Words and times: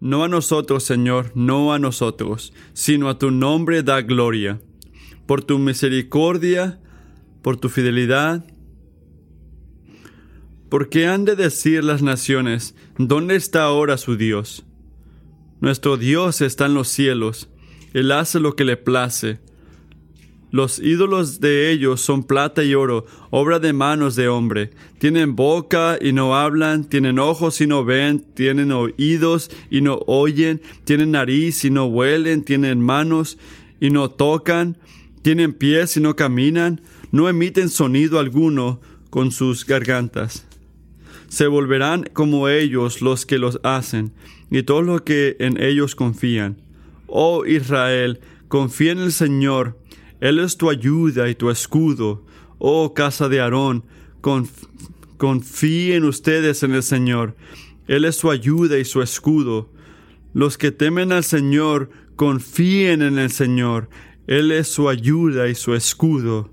No 0.00 0.22
a 0.22 0.28
nosotros, 0.28 0.84
Señor, 0.84 1.32
no 1.34 1.72
a 1.72 1.78
nosotros, 1.78 2.52
sino 2.72 3.08
a 3.08 3.18
tu 3.18 3.30
nombre 3.30 3.82
da 3.82 4.00
gloria. 4.02 4.60
Por 5.26 5.42
tu 5.42 5.58
misericordia, 5.58 6.80
por 7.42 7.56
tu 7.56 7.68
fidelidad. 7.68 8.44
Porque 10.68 11.06
han 11.06 11.24
de 11.24 11.34
decir 11.34 11.82
las 11.82 12.02
naciones, 12.02 12.74
¿dónde 12.96 13.36
está 13.36 13.64
ahora 13.64 13.96
su 13.96 14.16
Dios? 14.16 14.64
Nuestro 15.60 15.96
Dios 15.96 16.40
está 16.40 16.66
en 16.66 16.74
los 16.74 16.88
cielos, 16.88 17.48
Él 17.92 18.12
hace 18.12 18.38
lo 18.38 18.54
que 18.54 18.64
le 18.64 18.76
place. 18.76 19.40
Los 20.50 20.78
ídolos 20.78 21.40
de 21.40 21.70
ellos 21.70 22.00
son 22.00 22.24
plata 22.24 22.64
y 22.64 22.74
oro, 22.74 23.04
obra 23.30 23.58
de 23.58 23.74
manos 23.74 24.16
de 24.16 24.28
hombre. 24.28 24.70
Tienen 24.98 25.36
boca 25.36 25.98
y 26.00 26.12
no 26.12 26.36
hablan, 26.36 26.84
tienen 26.84 27.18
ojos 27.18 27.60
y 27.60 27.66
no 27.66 27.84
ven, 27.84 28.20
tienen 28.34 28.72
oídos 28.72 29.50
y 29.70 29.82
no 29.82 30.00
oyen, 30.06 30.62
tienen 30.84 31.10
nariz 31.10 31.64
y 31.64 31.70
no 31.70 31.84
huelen, 31.84 32.44
tienen 32.44 32.80
manos 32.80 33.36
y 33.78 33.90
no 33.90 34.10
tocan, 34.10 34.78
tienen 35.20 35.52
pies 35.52 35.98
y 35.98 36.00
no 36.00 36.16
caminan, 36.16 36.80
no 37.12 37.28
emiten 37.28 37.68
sonido 37.68 38.18
alguno 38.18 38.80
con 39.10 39.30
sus 39.30 39.66
gargantas. 39.66 40.46
Se 41.28 41.46
volverán 41.46 42.08
como 42.14 42.48
ellos 42.48 43.02
los 43.02 43.26
que 43.26 43.38
los 43.38 43.60
hacen, 43.62 44.12
y 44.50 44.62
todos 44.62 44.84
los 44.84 45.02
que 45.02 45.36
en 45.40 45.62
ellos 45.62 45.94
confían. 45.94 46.56
Oh 47.06 47.44
Israel, 47.44 48.20
confía 48.48 48.92
en 48.92 48.98
el 49.00 49.12
Señor, 49.12 49.78
él 50.20 50.38
es 50.40 50.56
tu 50.56 50.70
ayuda 50.70 51.28
y 51.28 51.34
tu 51.34 51.50
escudo. 51.50 52.24
Oh 52.58 52.92
casa 52.92 53.28
de 53.28 53.40
Aarón, 53.40 53.84
confíen 55.16 56.04
ustedes 56.04 56.62
en 56.62 56.74
el 56.74 56.82
Señor. 56.82 57.36
Él 57.86 58.04
es 58.04 58.16
su 58.16 58.30
ayuda 58.30 58.78
y 58.78 58.84
su 58.84 59.00
escudo. 59.00 59.70
Los 60.34 60.58
que 60.58 60.72
temen 60.72 61.12
al 61.12 61.24
Señor, 61.24 61.90
confíen 62.16 63.02
en 63.02 63.18
el 63.18 63.30
Señor. 63.30 63.88
Él 64.26 64.50
es 64.50 64.68
su 64.68 64.88
ayuda 64.88 65.48
y 65.48 65.54
su 65.54 65.74
escudo. 65.74 66.50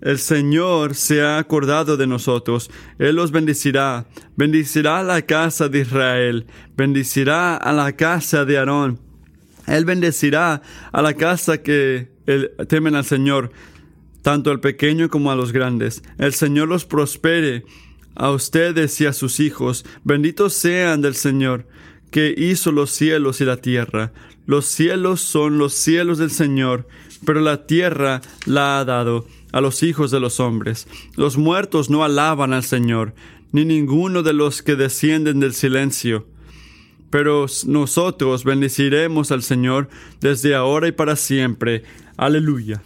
El 0.00 0.18
Señor 0.18 0.94
se 0.94 1.22
ha 1.22 1.38
acordado 1.38 1.96
de 1.96 2.06
nosotros. 2.06 2.70
Él 2.98 3.16
los 3.16 3.30
bendecirá. 3.30 4.06
Bendecirá 4.36 4.98
a 4.98 5.02
la 5.02 5.22
casa 5.22 5.68
de 5.70 5.80
Israel. 5.80 6.46
Bendecirá 6.76 7.56
a 7.56 7.72
la 7.72 7.92
casa 7.96 8.44
de 8.44 8.58
Aarón. 8.58 9.00
Él 9.66 9.84
bendecirá 9.84 10.62
a 10.92 11.02
la 11.02 11.14
casa 11.14 11.62
que 11.62 12.08
temen 12.68 12.94
al 12.94 13.04
Señor, 13.04 13.50
tanto 14.22 14.50
al 14.50 14.60
pequeño 14.60 15.08
como 15.08 15.30
a 15.30 15.36
los 15.36 15.52
grandes. 15.52 16.02
El 16.18 16.34
Señor 16.34 16.68
los 16.68 16.84
prospere 16.84 17.64
a 18.14 18.30
ustedes 18.30 19.00
y 19.00 19.06
a 19.06 19.12
sus 19.12 19.40
hijos. 19.40 19.84
Benditos 20.04 20.54
sean 20.54 21.02
del 21.02 21.14
Señor, 21.14 21.66
que 22.10 22.34
hizo 22.36 22.72
los 22.72 22.90
cielos 22.90 23.40
y 23.40 23.44
la 23.44 23.56
tierra. 23.56 24.12
Los 24.46 24.66
cielos 24.66 25.20
son 25.20 25.58
los 25.58 25.72
cielos 25.74 26.18
del 26.18 26.30
Señor, 26.30 26.86
pero 27.24 27.40
la 27.40 27.66
tierra 27.66 28.20
la 28.44 28.78
ha 28.78 28.84
dado 28.84 29.26
a 29.52 29.60
los 29.60 29.82
hijos 29.82 30.10
de 30.10 30.20
los 30.20 30.40
hombres. 30.40 30.86
Los 31.16 31.38
muertos 31.38 31.90
no 31.90 32.04
alaban 32.04 32.52
al 32.52 32.64
Señor, 32.64 33.14
ni 33.52 33.64
ninguno 33.64 34.22
de 34.22 34.32
los 34.32 34.62
que 34.62 34.76
descienden 34.76 35.40
del 35.40 35.54
silencio 35.54 36.26
pero 37.14 37.46
nosotros 37.66 38.42
bendeciremos 38.42 39.30
al 39.30 39.44
Señor 39.44 39.88
desde 40.20 40.56
ahora 40.56 40.88
y 40.88 40.90
para 40.90 41.14
siempre. 41.14 41.84
Aleluya. 42.16 42.82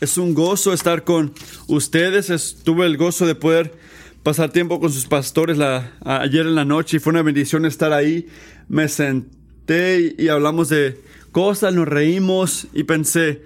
Es 0.00 0.18
un 0.18 0.34
gozo 0.34 0.72
estar 0.72 1.04
con 1.04 1.32
ustedes. 1.68 2.56
tuve 2.64 2.84
el 2.84 2.96
gozo 2.96 3.24
de 3.24 3.36
poder 3.36 3.78
pasar 4.24 4.50
tiempo 4.50 4.80
con 4.80 4.90
sus 4.90 5.06
pastores 5.06 5.56
ayer 6.04 6.46
en 6.46 6.56
la 6.56 6.64
noche 6.64 6.96
y 6.96 6.98
fue 6.98 7.12
una 7.12 7.22
bendición 7.22 7.64
estar 7.64 7.92
ahí. 7.92 8.26
Me 8.66 8.88
senté 8.88 10.16
y 10.18 10.26
hablamos 10.26 10.68
de 10.68 11.00
cosas, 11.30 11.72
nos 11.72 11.86
reímos 11.86 12.66
y 12.72 12.82
pensé, 12.82 13.42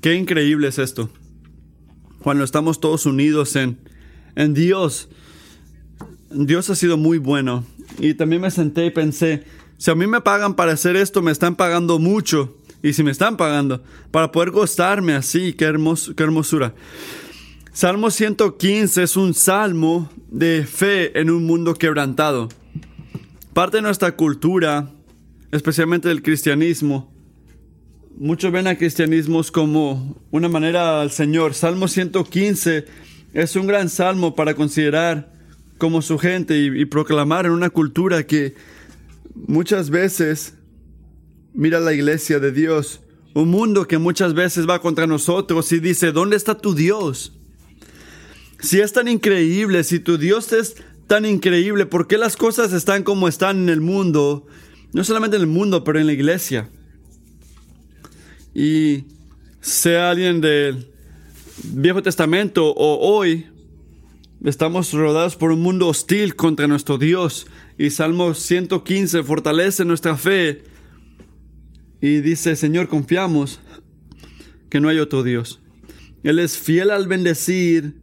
qué 0.00 0.14
increíble 0.14 0.68
es 0.68 0.78
esto. 0.78 1.10
Cuando 2.22 2.44
estamos 2.44 2.80
todos 2.80 3.04
unidos 3.04 3.56
en, 3.56 3.76
en 4.36 4.54
Dios. 4.54 5.10
Dios 6.44 6.68
ha 6.68 6.74
sido 6.74 6.98
muy 6.98 7.16
bueno 7.18 7.64
y 7.98 8.12
también 8.14 8.42
me 8.42 8.50
senté 8.50 8.84
y 8.86 8.90
pensé, 8.90 9.44
si 9.78 9.90
a 9.90 9.94
mí 9.94 10.06
me 10.06 10.20
pagan 10.20 10.54
para 10.54 10.72
hacer 10.72 10.96
esto, 10.96 11.22
me 11.22 11.32
están 11.32 11.56
pagando 11.56 11.98
mucho. 11.98 12.56
Y 12.82 12.92
si 12.92 13.02
me 13.02 13.10
están 13.10 13.36
pagando 13.36 13.82
para 14.10 14.30
poder 14.30 14.50
gozarme 14.50 15.14
así, 15.14 15.54
qué, 15.54 15.72
qué 16.16 16.22
hermosura. 16.22 16.74
Salmo 17.72 18.10
115 18.10 19.02
es 19.02 19.16
un 19.16 19.34
salmo 19.34 20.10
de 20.30 20.64
fe 20.64 21.18
en 21.18 21.30
un 21.30 21.44
mundo 21.46 21.74
quebrantado. 21.74 22.48
Parte 23.54 23.78
de 23.78 23.82
nuestra 23.82 24.14
cultura, 24.14 24.90
especialmente 25.50 26.08
del 26.08 26.22
cristianismo, 26.22 27.10
muchos 28.18 28.52
ven 28.52 28.66
al 28.66 28.78
cristianismo 28.78 29.42
como 29.50 30.16
una 30.30 30.48
manera 30.48 31.00
al 31.00 31.10
Señor. 31.10 31.54
Salmo 31.54 31.88
115 31.88 32.84
es 33.32 33.56
un 33.56 33.66
gran 33.66 33.88
salmo 33.88 34.34
para 34.34 34.54
considerar 34.54 35.35
como 35.78 36.02
su 36.02 36.18
gente 36.18 36.58
y, 36.58 36.84
proclamar 36.86 37.46
en 37.46 37.52
una 37.52 37.70
cultura 37.70 38.26
que 38.26 38.54
muchas 39.34 39.90
veces 39.90 40.54
mira 41.52 41.80
la 41.80 41.92
iglesia 41.92 42.38
de 42.38 42.52
Dios, 42.52 43.00
un 43.34 43.50
mundo 43.50 43.86
que 43.86 43.98
muchas 43.98 44.34
veces 44.34 44.68
va 44.68 44.80
contra 44.80 45.06
nosotros 45.06 45.70
y 45.72 45.80
dice, 45.80 46.12
¿dónde 46.12 46.36
está 46.36 46.56
tu 46.56 46.74
Dios? 46.74 47.32
Si 48.60 48.80
es 48.80 48.92
tan 48.92 49.08
increíble, 49.08 49.84
si 49.84 50.00
tu 50.00 50.16
Dios 50.16 50.52
es 50.52 50.76
tan 51.06 51.26
increíble, 51.26 51.86
¿por 51.86 52.06
qué 52.06 52.16
las 52.16 52.36
cosas 52.36 52.72
están 52.72 53.02
como 53.02 53.28
están 53.28 53.64
en 53.64 53.68
el 53.68 53.80
mundo? 53.80 54.46
No 54.92 55.04
solamente 55.04 55.36
en 55.36 55.42
el 55.42 55.48
mundo, 55.48 55.84
pero 55.84 56.00
en 56.00 56.06
la 56.06 56.14
iglesia. 56.14 56.70
Y 58.54 59.04
sea 59.60 60.10
alguien 60.10 60.40
del 60.40 60.90
Viejo 61.62 62.02
Testamento 62.02 62.72
o 62.72 63.14
hoy, 63.14 63.46
Estamos 64.44 64.92
rodeados 64.92 65.34
por 65.34 65.50
un 65.50 65.60
mundo 65.60 65.88
hostil 65.88 66.36
contra 66.36 66.66
nuestro 66.66 66.98
Dios. 66.98 67.46
Y 67.78 67.90
Salmo 67.90 68.34
115 68.34 69.22
fortalece 69.22 69.84
nuestra 69.84 70.16
fe. 70.16 70.62
Y 72.00 72.20
dice, 72.20 72.54
Señor, 72.54 72.88
confiamos 72.88 73.60
que 74.68 74.80
no 74.80 74.88
hay 74.88 74.98
otro 74.98 75.22
Dios. 75.22 75.60
Él 76.22 76.38
es 76.38 76.58
fiel 76.58 76.90
al 76.90 77.08
bendecir 77.08 78.00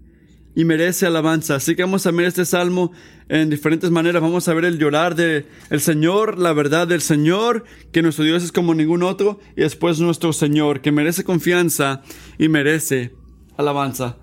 y 0.55 0.65
merece 0.65 1.05
alabanza. 1.05 1.55
Así 1.55 1.75
que 1.75 1.83
vamos 1.83 2.05
a 2.07 2.11
ver 2.11 2.25
este 2.25 2.45
salmo 2.45 2.91
en 3.29 3.49
diferentes 3.49 3.91
maneras. 3.91 4.21
Vamos 4.21 4.47
a 4.47 4.53
ver 4.53 4.65
el 4.65 4.79
llorar 4.79 5.15
del 5.15 5.45
el 5.69 5.81
Señor, 5.81 6.39
la 6.39 6.53
verdad 6.53 6.87
del 6.87 7.01
Señor, 7.01 7.63
que 7.91 8.01
nuestro 8.01 8.25
Dios 8.25 8.43
es 8.43 8.51
como 8.51 8.73
ningún 8.73 9.03
otro, 9.03 9.39
y 9.55 9.61
después 9.61 9.99
nuestro 9.99 10.33
Señor, 10.33 10.81
que 10.81 10.91
merece 10.91 11.23
confianza 11.23 12.01
y 12.37 12.49
merece 12.49 13.13
alabanza. 13.55 14.17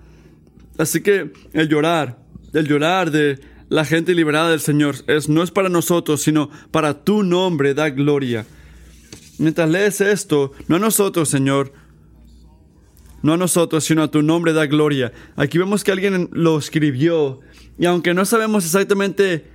Así 0.78 1.03
que 1.03 1.32
el 1.53 1.69
llorar, 1.69 2.19
el 2.53 2.66
llorar 2.66 3.10
de 3.10 3.38
la 3.69 3.84
gente 3.84 4.14
liberada 4.14 4.50
del 4.50 4.60
Señor 4.60 4.97
es, 5.06 5.28
no 5.28 5.42
es 5.42 5.50
para 5.50 5.69
nosotros, 5.69 6.22
sino 6.22 6.50
para 6.70 7.04
tu 7.04 7.22
nombre 7.22 7.75
da 7.75 7.91
gloria. 7.91 8.47
Mientras 9.38 9.70
lees 9.70 10.00
esto, 10.00 10.53
no 10.69 10.76
a 10.76 10.78
nosotros, 10.78 11.28
Señor, 11.28 11.72
no 13.22 13.34
a 13.34 13.36
nosotros, 13.36 13.84
sino 13.84 14.03
a 14.03 14.10
tu 14.10 14.22
nombre 14.22 14.53
da 14.53 14.66
gloria. 14.66 15.12
Aquí 15.36 15.58
vemos 15.58 15.84
que 15.84 15.92
alguien 15.92 16.28
lo 16.32 16.58
escribió 16.58 17.41
y 17.78 17.87
aunque 17.87 18.12
no 18.12 18.25
sabemos 18.25 18.64
exactamente 18.64 19.47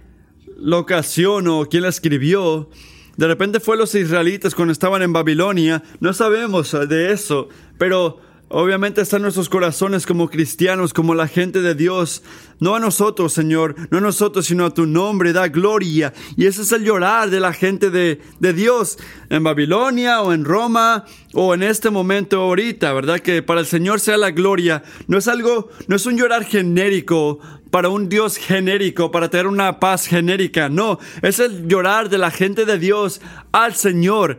la 0.58 0.78
ocasión 0.78 1.48
o 1.48 1.66
quién 1.70 1.84
la 1.84 1.90
escribió, 1.90 2.70
de 3.18 3.28
repente 3.28 3.60
fue 3.60 3.78
los 3.78 3.94
israelitas 3.96 4.56
cuando 4.56 4.72
estaban 4.72 5.02
en 5.02 5.14
Babilonia, 5.14 5.84
no 6.00 6.14
sabemos 6.14 6.76
de 6.88 7.12
eso, 7.12 7.50
pero 7.78 8.20
Obviamente 8.48 9.02
están 9.02 9.24
nuestros 9.24 9.50
corazones 9.50 10.06
como 10.06 10.30
cristianos, 10.30 10.94
como 10.94 11.16
la 11.16 11.28
gente 11.28 11.62
de 11.62 11.74
Dios. 11.74 12.22
No 12.60 12.76
a 12.76 12.80
nosotros, 12.80 13.34
Señor, 13.34 13.76
no 13.90 13.98
a 13.98 14.02
nosotros, 14.02 14.46
sino 14.46 14.66
a 14.66 14.74
tu 14.74 14.86
nombre, 14.86 15.34
da 15.34 15.48
gloria. 15.48 16.14
Y 16.38 16.46
ese 16.46 16.62
es 16.62 16.72
el 16.72 16.84
llorar 16.84 17.32
de 17.32 17.40
la 17.40 17.54
gente 17.54 17.90
de, 17.90 18.22
de 18.40 18.54
Dios 18.54 19.00
en 19.30 19.44
Babilonia 19.44 20.22
o 20.22 20.32
en 20.32 20.46
Roma 20.46 21.06
o 21.34 21.56
en 21.56 21.64
este 21.64 21.90
momento 21.90 22.40
ahorita, 22.40 22.94
¿verdad? 22.94 23.20
Que 23.20 23.42
para 23.42 23.62
el 23.62 23.66
Señor 23.66 24.00
sea 24.00 24.16
la 24.16 24.30
gloria. 24.30 24.84
No 25.08 25.18
es 25.18 25.28
algo, 25.28 25.70
no 25.88 25.96
es 25.96 26.06
un 26.06 26.16
llorar 26.16 26.46
genérico 26.46 27.40
para 27.72 27.90
un 27.90 28.10
Dios 28.10 28.38
genérico, 28.38 29.10
para 29.10 29.30
tener 29.30 29.48
una 29.48 29.80
paz 29.80 30.06
genérica. 30.06 30.70
No, 30.70 31.00
es 31.24 31.40
el 31.40 31.68
llorar 31.68 32.10
de 32.10 32.20
la 32.20 32.30
gente 32.30 32.66
de 32.66 32.78
Dios 32.78 33.22
al 33.52 33.74
Señor, 33.74 34.38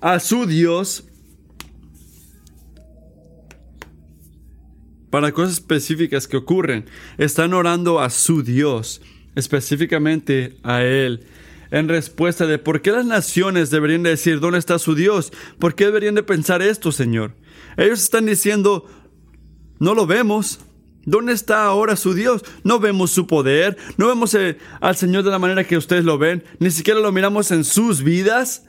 a 0.00 0.20
su 0.20 0.46
Dios 0.46 1.04
para 5.16 5.32
cosas 5.32 5.54
específicas 5.54 6.28
que 6.28 6.36
ocurren. 6.36 6.84
Están 7.16 7.54
orando 7.54 8.00
a 8.00 8.10
su 8.10 8.42
Dios, 8.42 9.00
específicamente 9.34 10.58
a 10.62 10.82
Él, 10.82 11.24
en 11.70 11.88
respuesta 11.88 12.46
de 12.46 12.58
por 12.58 12.82
qué 12.82 12.92
las 12.92 13.06
naciones 13.06 13.70
deberían 13.70 14.02
decir 14.02 14.40
dónde 14.40 14.58
está 14.58 14.78
su 14.78 14.94
Dios, 14.94 15.32
por 15.58 15.74
qué 15.74 15.86
deberían 15.86 16.16
de 16.16 16.22
pensar 16.22 16.60
esto, 16.60 16.92
Señor. 16.92 17.32
Ellos 17.78 18.02
están 18.02 18.26
diciendo, 18.26 18.90
no 19.78 19.94
lo 19.94 20.06
vemos, 20.06 20.60
¿Dónde 21.06 21.32
está 21.32 21.64
ahora 21.64 21.96
su 21.96 22.12
Dios? 22.12 22.44
No 22.62 22.78
vemos 22.78 23.10
su 23.10 23.26
poder, 23.26 23.78
no 23.96 24.08
vemos 24.08 24.34
eh, 24.34 24.58
al 24.82 24.96
Señor 24.96 25.22
de 25.22 25.30
la 25.30 25.38
manera 25.38 25.64
que 25.64 25.78
ustedes 25.78 26.04
lo 26.04 26.18
ven, 26.18 26.44
ni 26.58 26.70
siquiera 26.70 27.00
lo 27.00 27.10
miramos 27.10 27.52
en 27.52 27.64
sus 27.64 28.02
vidas. 28.02 28.65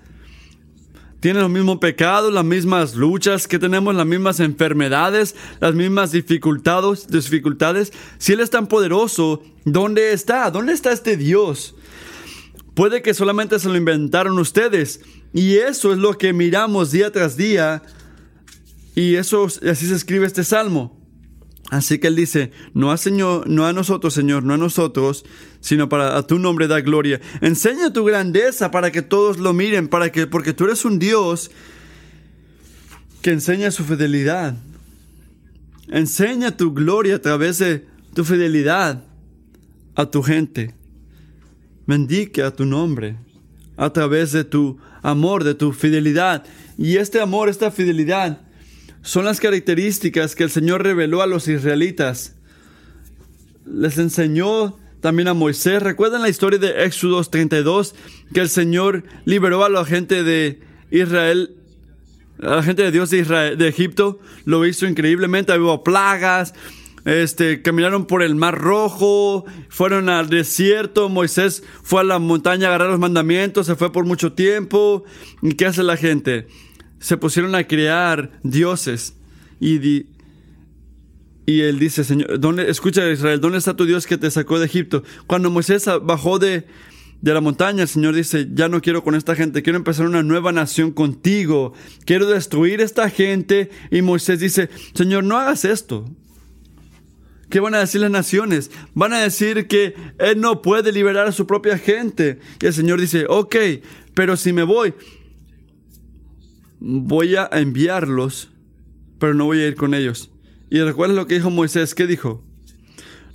Tienen 1.28 1.44
los 1.44 1.52
mismos 1.52 1.80
pecados, 1.80 2.34
las 2.34 2.46
mismas 2.46 2.96
luchas 2.96 3.50
que 3.50 3.60
tenemos, 3.60 3.94
las 3.94 4.06
mismas 4.06 4.40
enfermedades, 4.40 5.36
las 5.60 5.76
mismas 5.76 6.14
dificultades, 6.14 7.06
dificultades. 7.06 7.92
Si 8.18 8.32
Él 8.32 8.40
es 8.40 8.50
tan 8.50 8.68
poderoso, 8.68 9.44
¿dónde 9.66 10.14
está? 10.14 10.50
¿Dónde 10.52 10.72
está 10.72 10.94
este 10.94 11.18
Dios? 11.18 11.76
Puede 12.76 13.02
que 13.02 13.14
solamente 13.14 13.60
se 13.60 13.68
lo 13.68 13.76
inventaron 13.76 14.40
ustedes. 14.40 15.02
Y 15.34 15.58
eso 15.58 15.92
es 15.92 15.98
lo 15.98 16.18
que 16.18 16.32
miramos 16.32 16.92
día 16.92 17.12
tras 17.12 17.36
día. 17.36 17.84
Y 18.96 19.16
eso 19.16 19.48
así 19.48 19.86
se 19.86 19.96
escribe 19.96 20.28
este 20.28 20.46
salmo. 20.46 20.97
Así 21.69 22.00
que 22.00 22.08
él 22.08 22.16
dice, 22.16 22.52
no 22.74 22.92
a, 22.92 23.74
nosotros, 23.74 24.14
Señor, 24.14 24.44
no 24.44 24.54
a 24.54 24.58
nosotros, 24.58 25.25
sino 25.60 25.90
para 25.90 26.18
a 26.18 26.25
tu 26.25 26.40
nombre 26.40 26.68
da 26.68 26.80
gloria. 26.80 27.19
Enseña 27.42 27.92
tu 27.92 28.06
grandeza 28.06 28.72
para 28.72 28.92
que 28.92 29.02
todos 29.02 29.38
lo 29.38 29.54
miren, 29.54 29.90
para 29.90 30.12
que, 30.12 30.28
porque 30.28 30.54
tú 30.54 30.64
eres 30.66 30.86
un 30.86 30.98
Dios 30.98 31.52
que 33.22 33.31
enseña 33.31 33.72
su 33.72 33.84
fidelidad. 33.84 34.56
Enseña 35.90 36.56
tu 36.56 36.74
gloria 36.74 37.16
a 37.16 37.22
través 37.22 37.58
de 37.60 37.86
tu 38.14 38.24
fidelidad 38.24 39.04
a 39.96 40.06
tu 40.06 40.24
gente. 40.24 40.74
Bendique 41.86 42.44
a 42.44 42.52
tu 42.52 42.66
nombre 42.66 43.18
a 43.78 43.92
través 43.92 44.31
de 44.31 44.44
tu 44.44 44.80
amor, 45.02 45.44
de 45.44 45.54
tu 45.54 45.72
fidelidad. 45.72 46.44
Y 46.78 46.98
este 46.98 47.22
amor, 47.22 47.48
esta 47.48 47.72
fidelidad, 47.72 48.42
son 49.07 49.24
las 49.24 49.39
características 49.39 50.36
que 50.36 50.44
el 50.44 50.50
Señor 50.50 50.83
reveló 50.83 51.21
a 51.21 51.27
los 51.27 51.48
israelitas. 51.48 52.36
Les 53.65 53.98
enseñó 53.98 54.77
también 55.00 55.30
a 55.30 55.33
Moisés. 55.33 55.81
¿Recuerdan 55.81 56.24
la 56.24 56.27
historia 56.27 56.59
de 56.59 56.83
Éxodo 56.83 57.24
32? 57.24 57.95
Que 58.33 58.42
el 58.42 58.50
Señor 58.50 59.06
liberó 59.24 59.63
a 59.63 59.69
la 59.69 59.86
gente 59.86 60.24
de 60.24 60.59
Israel, 60.92 61.56
a 62.44 62.57
la 62.57 62.63
gente 62.63 62.83
de 62.83 62.92
Dios 62.92 63.09
de, 63.09 63.19
Israel, 63.19 63.57
de 63.57 63.69
Egipto. 63.69 64.19
Lo 64.44 64.65
hizo 64.65 64.86
increíblemente. 64.86 65.57
Hubo 65.57 65.86
plagas. 65.86 66.54
Este, 67.06 67.62
caminaron 67.62 68.07
por 68.07 68.21
el 68.21 68.36
mar 68.36 68.57
rojo, 68.57 69.45
fueron 69.69 70.09
al 70.09 70.27
desierto, 70.27 71.07
Moisés 71.07 71.63
fue 71.81 72.01
a 72.01 72.04
la 72.04 72.19
montaña 72.19 72.65
a 72.65 72.68
agarrar 72.71 72.89
los 72.89 73.00
mandamientos, 73.00 73.68
se 73.68 73.77
fue 73.77 73.94
por 73.94 74.04
mucho 74.04 74.33
tiempo. 74.33 75.06
¿Y 75.42 75.54
qué 75.54 75.68
hace 75.68 75.83
la 75.83 75.95
gente? 75.95 76.48
Se 77.00 77.18
pusieron 77.18 77.56
a 77.56 77.66
crear 77.66 78.40
dioses 78.44 79.16
y, 79.60 80.06
y 81.46 81.62
él 81.62 81.80
dice, 81.80 82.04
Señor, 82.04 82.40
¿dónde, 82.40 82.70
escucha 82.70 83.10
Israel, 83.10 83.40
¿dónde 83.40 83.58
está 83.58 83.76
tu 83.76 83.86
Dios 83.86 84.06
que 84.06 84.18
te 84.18 84.30
sacó 84.32 84.60
de 84.60 84.66
Egipto? 84.66 85.04
Cuando 85.28 85.50
Moisés 85.50 85.86
bajó 86.04 86.40
de, 86.40 86.66
de 87.22 87.34
la 87.34 87.42
montaña, 87.42 87.84
el 87.84 87.88
Señor 87.88 88.16
dice, 88.16 88.48
ya 88.54 88.70
no 88.70 88.82
quiero 88.82 89.04
con 89.04 89.16
esta 89.16 89.36
gente, 89.36 89.64
quiero 89.64 89.78
empezar 89.78 90.06
una 90.06 90.24
nueva 90.24 90.52
nación 90.52 90.92
contigo, 90.92 91.74
quiero 92.06 92.28
destruir 92.28 92.82
esta 92.82 93.10
gente. 93.10 93.70
Y 93.92 94.02
Moisés 94.02 94.40
dice, 94.40 94.70
Señor, 94.94 95.24
no 95.24 95.38
hagas 95.38 95.66
esto. 95.66 96.06
¿Qué 97.50 97.62
van 97.62 97.76
a 97.76 97.80
decir 97.80 98.02
las 98.02 98.12
naciones? 98.12 98.72
Van 98.94 99.14
a 99.14 99.20
decir 99.20 99.68
que 99.68 99.96
Él 100.20 100.42
no 100.42 100.62
puede 100.62 100.92
liberar 100.92 101.28
a 101.28 101.32
su 101.32 101.48
propia 101.48 101.78
gente. 101.78 102.40
Y 102.62 102.66
el 102.66 102.74
Señor 102.74 103.00
dice, 103.00 103.26
ok, 103.30 103.56
pero 104.14 104.36
si 104.36 104.52
me 104.52 104.64
voy, 104.64 104.94
voy 106.80 107.36
a 107.36 107.50
enviarlos, 107.52 108.50
pero 109.20 109.34
no 109.34 109.46
voy 109.46 109.60
a 109.60 109.68
ir 109.68 109.76
con 109.76 109.94
ellos. 109.94 110.32
Y 110.70 110.80
recuerda 110.82 111.16
lo 111.16 111.28
que 111.28 111.36
dijo 111.36 111.50
Moisés, 111.50 111.96
¿qué 111.96 112.08
dijo? 112.08 112.44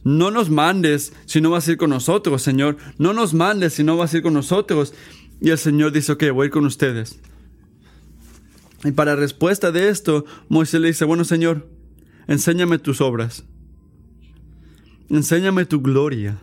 No 0.04 0.30
nos 0.30 0.50
mandes 0.50 1.12
si 1.26 1.40
no 1.40 1.50
vas 1.50 1.68
a 1.68 1.72
ir 1.72 1.76
con 1.76 1.90
nosotros, 1.90 2.42
Señor. 2.42 2.76
No 2.98 3.12
nos 3.12 3.34
mandes 3.34 3.74
si 3.74 3.84
no 3.84 3.96
vas 3.96 4.12
a 4.12 4.16
ir 4.18 4.22
con 4.22 4.34
nosotros. 4.34 4.94
Y 5.40 5.50
el 5.50 5.58
Señor 5.58 5.92
dice, 5.92 6.12
ok, 6.12 6.24
voy 6.32 6.44
a 6.44 6.46
ir 6.46 6.50
con 6.50 6.66
ustedes. 6.66 7.20
Y 8.84 8.90
para 8.92 9.14
respuesta 9.14 9.70
de 9.70 9.88
esto, 9.88 10.24
Moisés 10.48 10.80
le 10.80 10.88
dice, 10.88 11.04
bueno, 11.04 11.24
Señor, 11.24 11.68
enséñame 12.26 12.78
tus 12.78 13.00
obras. 13.00 13.44
Enséñame 15.08 15.66
tu 15.66 15.80
gloria. 15.80 16.38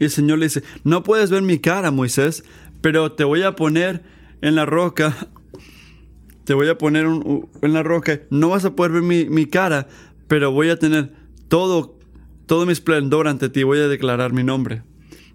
Y 0.00 0.04
el 0.04 0.10
Señor 0.10 0.38
le 0.38 0.46
dice, 0.46 0.64
no 0.82 1.04
puedes 1.04 1.30
ver 1.30 1.42
mi 1.42 1.58
cara, 1.58 1.92
Moisés, 1.92 2.44
pero 2.80 3.12
te 3.12 3.22
voy 3.22 3.42
a 3.42 3.54
poner 3.54 4.02
en 4.40 4.56
la 4.56 4.66
roca 4.66 5.28
te 6.44 6.54
voy 6.54 6.68
a 6.68 6.78
poner 6.78 7.06
en 7.06 7.72
la 7.72 7.82
roca, 7.82 8.20
no 8.30 8.50
vas 8.50 8.64
a 8.64 8.76
poder 8.76 8.92
ver 8.92 9.02
mi, 9.02 9.46
cara, 9.46 9.88
pero 10.28 10.52
voy 10.52 10.68
a 10.68 10.78
tener 10.78 11.12
todo, 11.48 11.98
todo 12.46 12.66
mi 12.66 12.72
esplendor 12.72 13.28
ante 13.28 13.48
ti, 13.48 13.62
voy 13.62 13.78
a 13.78 13.88
declarar 13.88 14.32
mi 14.32 14.44
nombre. 14.44 14.82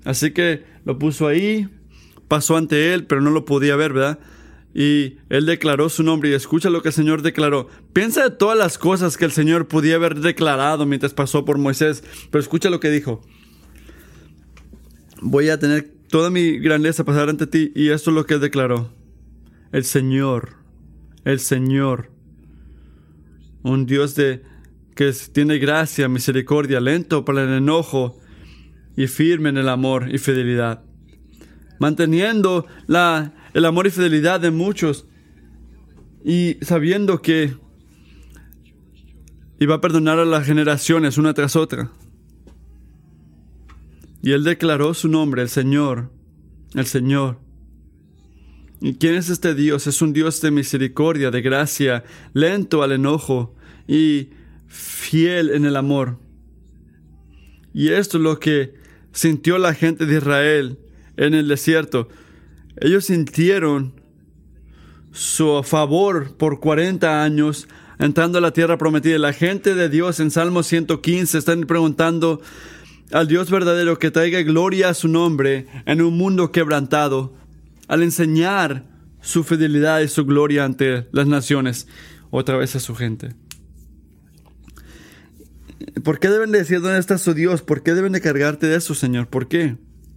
Así 0.06 0.32
que 0.32 0.64
lo 0.86 0.98
puso 0.98 1.28
ahí, 1.28 1.68
pasó 2.28 2.58
ante 2.58 2.94
él, 2.94 3.06
pero 3.06 3.22
no 3.22 3.32
lo 3.32 3.46
podía 3.46 3.76
ver, 3.76 3.94
¿verdad? 3.94 4.20
Y 4.74 5.18
él 5.30 5.48
declaró 5.48 5.90
su 5.90 6.04
nombre 6.04 6.30
y 6.30 6.34
escucha 6.34 6.70
lo 6.70 6.84
que 6.84 6.90
el 6.90 6.94
Señor 6.94 7.24
declaró. 7.24 7.68
Piensa 7.92 8.24
de 8.24 8.30
todas 8.30 8.58
las 8.58 8.78
cosas 8.78 9.18
que 9.18 9.26
el 9.26 9.32
Señor 9.32 9.68
podía 9.68 9.96
haber 9.96 10.20
declarado 10.20 10.86
mientras 10.86 11.14
pasó 11.14 11.44
por 11.44 11.58
Moisés, 11.58 12.04
pero 12.30 12.40
escucha 12.40 12.70
lo 12.70 12.80
que 12.80 12.92
dijo. 12.92 13.22
Voy 15.22 15.50
a 15.50 15.60
tener 15.60 15.92
toda 16.08 16.30
mi 16.30 16.60
grandeza 16.60 17.04
pasar 17.04 17.30
ante 17.30 17.48
ti 17.48 17.72
y 17.76 17.90
esto 17.90 18.12
es 18.12 18.16
lo 18.16 18.26
que 18.28 18.38
declaró. 18.38 18.94
El 19.72 19.84
Señor 19.84 20.59
el 21.32 21.40
Señor. 21.40 22.12
Un 23.64 23.86
Dios 23.86 24.16
de 24.16 24.44
que 24.96 25.14
tiene 25.32 25.58
gracia, 25.60 26.10
misericordia, 26.10 26.80
lento 26.80 27.24
para 27.24 27.44
el 27.44 27.54
enojo 27.54 28.20
y 28.98 29.08
firme 29.08 29.50
en 29.50 29.58
el 29.58 29.70
amor 29.70 30.14
y 30.14 30.18
fidelidad. 30.18 30.84
Manteniendo 31.80 32.66
la, 32.88 33.34
el 33.54 33.66
amor 33.66 33.88
y 33.88 33.92
fidelidad 33.92 34.42
de 34.42 34.52
muchos 34.52 35.08
y 36.24 36.58
sabiendo 36.62 37.22
que 37.22 37.56
iba 39.60 39.76
a 39.76 39.82
perdonar 39.82 40.20
a 40.20 40.26
las 40.26 40.46
generaciones 40.46 41.18
una 41.18 41.34
tras 41.34 41.56
otra. 41.56 41.92
Y 44.22 44.32
él 44.32 44.44
declaró 44.44 44.94
su 44.94 45.08
nombre, 45.08 45.42
el 45.42 45.50
Señor, 45.50 46.12
el 46.76 46.86
Señor. 46.86 47.40
¿Y 48.82 48.94
quién 48.94 49.16
es 49.16 49.30
este 49.30 49.56
Dios? 49.56 49.88
Es 49.88 50.02
un 50.02 50.14
Dios 50.14 50.40
de 50.42 50.52
misericordia, 50.52 51.32
de 51.32 51.42
gracia, 51.42 52.04
lento 52.34 52.82
al 52.82 52.94
enojo 52.94 53.56
y 53.88 54.30
fiel 54.68 55.50
en 55.50 55.66
el 55.66 55.76
amor. 55.76 56.18
Y 57.74 57.90
esto 57.90 58.18
es 58.18 58.24
lo 58.24 58.40
que 58.40 58.74
sintió 59.12 59.58
la 59.58 59.74
gente 59.74 60.06
de 60.06 60.18
Israel 60.18 60.80
en 61.18 61.34
el 61.34 61.48
desierto. 61.48 62.08
Ellos 62.78 63.06
sintieron 63.06 63.94
su 65.12 65.62
favor 65.64 66.38
por 66.38 66.60
40 66.60 67.24
años 67.24 67.68
entrando 68.00 68.38
a 68.38 68.42
la 68.42 68.54
tierra 68.54 68.78
prometida. 68.78 69.18
La 69.18 69.34
gente 69.34 69.76
de 69.76 69.90
Dios 69.90 70.22
en 70.22 70.32
Salmo 70.32 70.64
115 70.64 71.38
están 71.38 71.62
preguntando 71.64 72.42
al 73.12 73.28
Dios 73.28 73.50
verdadero 73.50 74.00
que 74.00 74.12
traiga 74.12 74.42
gloria 74.44 74.90
a 74.90 74.94
su 74.94 75.10
nombre 75.10 75.68
en 75.86 76.02
un 76.02 76.18
mundo 76.18 76.52
quebrantado 76.52 77.34
al 77.90 78.04
enseñar 78.04 78.86
su 79.20 79.44
fidelidad 79.44 80.00
y 80.00 80.08
su 80.08 80.24
gloria 80.26 80.64
ante 80.64 81.08
las 81.12 81.28
naciones, 81.28 81.88
otra 82.30 82.56
vez 82.56 82.76
a 82.76 82.80
su 82.80 82.96
gente. 82.96 83.36
¿Por 86.04 86.20
qué 86.20 86.30
deben 86.30 86.52
decir 86.52 86.82
dónde 86.82 87.00
está 87.00 87.18
su 87.18 87.34
Dios? 87.34 87.64
¿Por 87.64 87.84
qué 87.84 87.94
deben 87.94 88.14
de 88.14 88.22
cargarte 88.22 88.68
de 88.68 88.78
eso, 88.78 88.94
Señor? 88.94 89.28
¿Por 89.28 89.48
qué? 89.48 89.76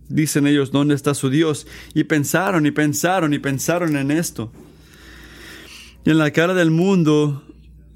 Dicen 0.08 0.46
ellos, 0.46 0.70
¿dónde 0.70 0.94
está 0.94 1.14
su 1.14 1.30
Dios? 1.30 1.66
Y 1.94 2.04
pensaron 2.04 2.66
y 2.66 2.70
pensaron 2.70 3.32
y 3.32 3.38
pensaron 3.38 3.96
en 3.96 4.10
esto. 4.10 4.52
Y 6.04 6.10
en 6.10 6.18
la 6.18 6.30
cara 6.30 6.52
del 6.52 6.70
mundo 6.70 7.42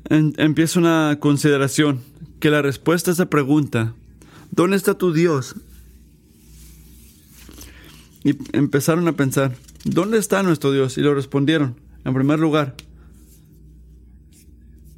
empieza 0.09 0.81
una 0.81 1.19
consideración, 1.21 2.01
que 2.41 2.51
la 2.51 2.63
respuesta 2.63 3.11
a 3.11 3.15
esa 3.15 3.27
pregunta, 3.29 3.95
¿dónde 4.51 4.77
está 4.77 4.95
tu 4.95 5.13
Dios? 5.13 5.57
Y 8.27 8.37
empezaron 8.55 9.07
a 9.07 9.13
pensar, 9.13 9.55
¿dónde 9.85 10.19
está 10.19 10.43
nuestro 10.43 10.73
Dios? 10.73 10.99
Y 10.99 11.01
lo 11.01 11.15
respondieron, 11.15 11.77
en 12.05 12.13
primer 12.13 12.41
lugar, 12.41 12.75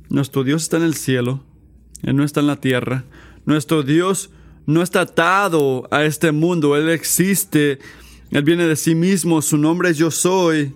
nuestro 0.08 0.44
Dios 0.44 0.62
está 0.62 0.78
en 0.78 0.84
el 0.84 0.94
cielo, 0.94 1.44
Él 2.02 2.16
no 2.16 2.24
está 2.24 2.40
en 2.40 2.46
la 2.46 2.56
tierra. 2.56 3.04
Nuestro 3.44 3.82
Dios 3.82 4.30
no 4.64 4.80
está 4.80 5.02
atado 5.02 5.86
a 5.90 6.06
este 6.06 6.32
mundo, 6.32 6.74
Él 6.74 6.88
existe, 6.88 7.80
Él 8.30 8.44
viene 8.44 8.66
de 8.66 8.76
sí 8.76 8.94
mismo, 8.94 9.42
su 9.42 9.58
nombre 9.58 9.90
es 9.90 9.98
yo 9.98 10.10
soy 10.10 10.72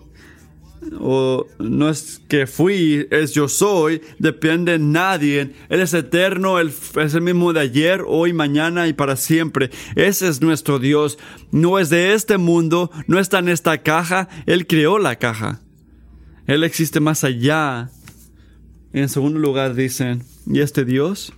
o 0.98 1.46
no 1.58 1.88
es 1.88 2.20
que 2.28 2.46
fui, 2.46 3.06
es 3.10 3.32
yo 3.32 3.48
soy, 3.48 4.02
depende 4.18 4.72
de 4.72 4.78
nadie. 4.78 5.52
Él 5.68 5.80
es 5.80 5.94
eterno, 5.94 6.58
Él 6.58 6.72
es 6.96 7.14
el 7.14 7.22
mismo 7.22 7.52
de 7.52 7.60
ayer, 7.60 8.02
hoy, 8.06 8.32
mañana 8.32 8.88
y 8.88 8.92
para 8.92 9.16
siempre. 9.16 9.70
Ese 9.94 10.28
es 10.28 10.40
nuestro 10.40 10.78
Dios. 10.78 11.18
No 11.50 11.78
es 11.78 11.90
de 11.90 12.14
este 12.14 12.38
mundo, 12.38 12.90
no 13.06 13.18
está 13.18 13.38
en 13.38 13.48
esta 13.48 13.78
caja, 13.82 14.28
Él 14.46 14.66
creó 14.66 14.98
la 14.98 15.16
caja. 15.16 15.60
Él 16.46 16.64
existe 16.64 17.00
más 17.00 17.24
allá. 17.24 17.90
En 18.92 19.08
segundo 19.08 19.38
lugar 19.38 19.74
dicen, 19.74 20.24
¿y 20.46 20.60
este 20.60 20.84
Dios? 20.84 21.32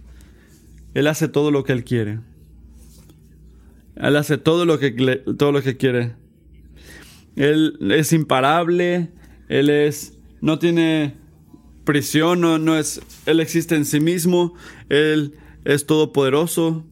Él 0.95 1.07
hace 1.07 1.29
todo 1.29 1.51
lo 1.51 1.65
que 1.65 1.73
Él 1.73 1.85
quiere. 1.85 2.21
Él 3.97 4.17
hace 4.17 4.39
todo 4.39 4.65
lo 4.65 4.79
que, 4.79 4.91
todo 5.39 5.53
lo 5.53 5.63
que 5.63 5.77
quiere. 5.77 6.15
Él 7.37 7.79
es 7.93 8.13
imparable, 8.13 9.11
Él 9.55 9.71
es, 9.71 10.19
no 10.41 10.59
tiene 10.59 11.15
prisión, 11.85 12.41
no, 12.41 12.59
no 12.59 12.77
es, 12.77 13.01
Él 13.25 13.39
existe 13.39 13.77
en 13.77 13.85
sí 13.85 14.01
mismo, 14.01 14.55
Él 14.89 15.35
es 15.65 15.87
todopoderoso, 15.87 16.85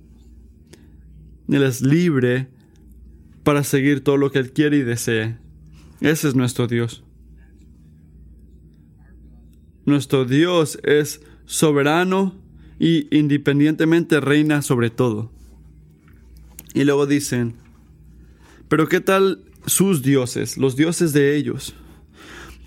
Él 1.49 1.65
es 1.65 1.83
libre 1.83 2.47
para 3.43 3.65
seguir 3.65 4.05
todo 4.05 4.17
lo 4.17 4.31
que 4.31 4.39
Él 4.39 4.53
quiere 4.53 4.77
y 4.77 4.83
desee. 4.83 5.39
Ese 6.01 6.29
es 6.29 6.37
nuestro 6.37 6.69
Dios. 6.69 7.03
Nuestro 9.85 10.25
Dios 10.25 10.79
es 10.85 11.21
soberano 11.47 12.33
y 12.79 13.09
independientemente 13.11 14.21
reina 14.21 14.63
sobre 14.63 14.91
todo. 14.91 15.33
Y 16.75 16.85
luego 16.85 17.07
dicen, 17.07 17.57
pero 18.69 18.87
¿qué 18.89 19.01
tal 19.01 19.43
sus 19.67 20.03
dioses, 20.03 20.59
los 20.59 20.77
dioses 20.77 21.13
de 21.13 21.35
ellos? 21.35 21.75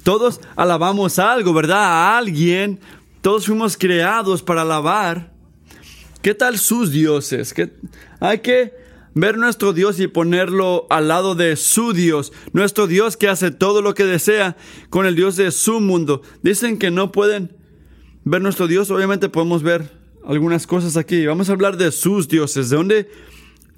Todos 0.06 0.40
alabamos 0.56 1.18
algo, 1.18 1.52
¿verdad? 1.52 1.84
A 1.84 2.18
alguien. 2.20 2.80
Todos 3.22 3.48
fuimos 3.48 3.76
creados 3.76 4.44
para 4.44 4.62
alabar. 4.62 5.34
¿Qué 6.22 6.36
tal 6.36 6.60
sus 6.60 6.92
dioses? 6.92 7.56
¿Qué? 7.56 7.74
Hay 8.20 8.38
que 8.38 8.72
ver 9.16 9.40
nuestro 9.40 9.74
Dios 9.74 10.00
y 10.00 10.06
ponerlo 10.06 10.86
al 10.92 11.08
lado 11.08 11.34
de 11.34 11.56
su 11.56 11.92
Dios, 11.92 12.34
nuestro 12.54 12.86
Dios 12.86 13.18
que 13.18 13.30
hace 13.30 13.50
todo 13.50 13.82
lo 13.82 13.96
que 13.96 14.06
desea 14.06 14.56
con 14.92 15.08
el 15.08 15.16
Dios 15.16 15.38
de 15.38 15.50
su 15.50 15.80
mundo. 15.80 16.22
Dicen 16.44 16.78
que 16.78 16.92
no 16.92 17.12
pueden 17.12 17.58
ver 18.26 18.44
nuestro 18.44 18.68
Dios, 18.68 18.92
obviamente 18.92 19.28
podemos 19.30 19.64
ver 19.64 19.90
algunas 20.24 20.68
cosas 20.68 20.98
aquí. 20.98 21.26
Vamos 21.26 21.50
a 21.50 21.54
hablar 21.54 21.78
de 21.78 21.92
sus 21.92 22.28
dioses, 22.28 22.70
de 22.70 22.76
dónde 22.78 23.10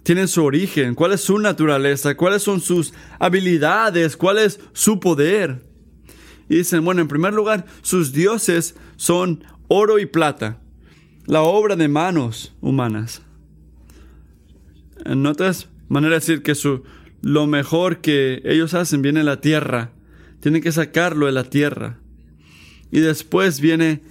tienen 0.03 0.27
su 0.27 0.43
origen, 0.43 0.93
cuál 0.93 1.13
es 1.13 1.21
su 1.21 1.39
naturaleza, 1.39 2.17
cuáles 2.17 2.43
son 2.43 2.59
sus 2.59 2.93
habilidades, 3.17 4.17
cuál 4.17 4.39
es 4.39 4.59
su 4.73 4.99
poder. 4.99 5.66
Y 6.49 6.57
dicen, 6.57 6.83
bueno, 6.85 7.01
en 7.01 7.07
primer 7.07 7.33
lugar, 7.33 7.65
sus 7.81 8.13
dioses 8.13 8.75
son 8.95 9.43
oro 9.67 9.99
y 9.99 10.05
plata, 10.05 10.59
la 11.25 11.41
obra 11.41 11.75
de 11.75 11.87
manos 11.87 12.55
humanas. 12.61 13.21
En 15.05 15.25
otras 15.25 15.69
maneras 15.89 16.25
de 16.25 16.33
decir 16.33 16.43
que 16.43 16.55
su, 16.55 16.83
lo 17.21 17.47
mejor 17.47 17.99
que 17.99 18.41
ellos 18.45 18.73
hacen 18.73 19.01
viene 19.01 19.19
de 19.19 19.25
la 19.25 19.41
tierra, 19.41 19.91
tienen 20.39 20.61
que 20.61 20.71
sacarlo 20.71 21.25
de 21.25 21.31
la 21.31 21.43
tierra. 21.43 21.99
Y 22.91 22.99
después 22.99 23.59
viene 23.59 24.01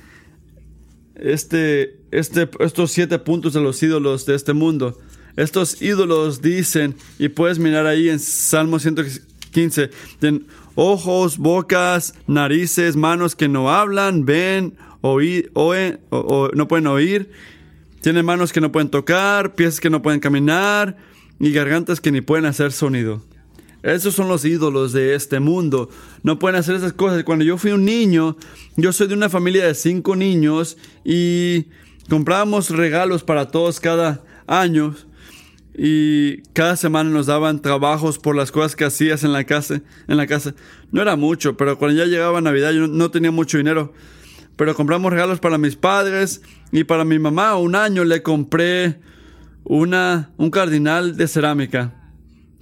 este, 1.15 1.99
este, 2.11 2.49
estos 2.61 2.93
siete 2.93 3.19
puntos 3.19 3.55
de 3.55 3.61
los 3.61 3.83
ídolos 3.83 4.27
de 4.27 4.35
este 4.35 4.53
mundo. 4.53 4.99
Estos 5.37 5.81
ídolos 5.83 6.43
dicen, 6.43 6.95
y 7.19 7.29
puedes 7.29 7.59
mirar 7.59 7.87
ahí 7.87 8.09
en 8.09 8.19
Salmo 8.19 8.79
115, 8.79 9.91
tienen 10.19 10.47
ojos, 10.77 11.39
bocas, 11.39 12.15
narices, 12.29 12.95
manos 12.95 13.35
que 13.35 13.49
no 13.49 13.71
hablan, 13.71 14.25
ven, 14.25 14.77
oír, 15.01 15.51
oen, 15.55 15.99
o, 16.11 16.51
no 16.55 16.69
pueden 16.69 16.87
oír, 16.87 17.31
tienen 18.03 18.25
manos 18.25 18.53
que 18.53 18.61
no 18.61 18.71
pueden 18.71 18.91
tocar, 18.91 19.55
pies 19.57 19.81
que 19.81 19.91
no 19.91 20.03
pueden 20.03 20.21
caminar 20.21 20.97
y 21.41 21.51
gargantas 21.51 22.01
que 22.01 22.13
ni 22.13 22.21
pueden 22.21 22.45
hacer 22.45 22.71
sonido. 22.71 23.23
Esos 23.83 24.15
son 24.15 24.29
los 24.29 24.45
ídolos 24.45 24.93
de 24.93 25.15
este 25.15 25.39
mundo. 25.39 25.89
No 26.23 26.39
pueden 26.39 26.59
hacer 26.59 26.75
esas 26.75 26.93
cosas. 26.93 27.23
Cuando 27.25 27.45
yo 27.45 27.57
fui 27.57 27.71
un 27.71 27.85
niño, 27.85 28.37
yo 28.77 28.93
soy 28.93 29.07
de 29.07 29.15
una 29.15 29.29
familia 29.29 29.67
de 29.67 29.75
cinco 29.75 30.17
niños 30.17 30.77
y 31.05 31.67
comprábamos 32.09 32.71
regalos 32.71 33.23
para 33.23 33.49
todos 33.51 33.79
cada 33.79 34.25
año 34.47 34.95
y 35.79 36.39
cada 36.55 36.75
semana 36.77 37.11
nos 37.11 37.27
daban 37.27 37.61
trabajos 37.61 38.19
por 38.19 38.35
las 38.35 38.51
cosas 38.51 38.75
que 38.75 38.87
hacías 38.87 39.25
en 39.25 39.33
la 39.33 39.45
casa. 39.45 39.83
En 40.09 40.17
la 40.17 40.27
casa. 40.27 40.55
No 40.91 41.03
era 41.03 41.17
mucho, 41.17 41.59
pero 41.59 41.79
cuando 41.79 41.99
ya 41.99 42.07
llegaba 42.07 42.41
Navidad 42.41 42.73
yo 42.73 42.87
no 42.87 43.11
tenía 43.11 43.31
mucho 43.31 43.59
dinero. 43.59 43.93
Pero 44.57 44.75
compramos 44.75 45.13
regalos 45.13 45.39
para 45.39 45.59
mis 45.59 45.77
padres 45.77 46.41
y 46.73 46.85
para 46.85 47.05
mi 47.05 47.19
mamá. 47.19 47.57
Un 47.57 47.75
año 47.75 48.05
le 48.05 48.23
compré 48.23 49.01
una, 49.65 50.31
un 50.39 50.51
cardinal 50.51 51.15
de 51.15 51.29
cerámica 51.29 51.93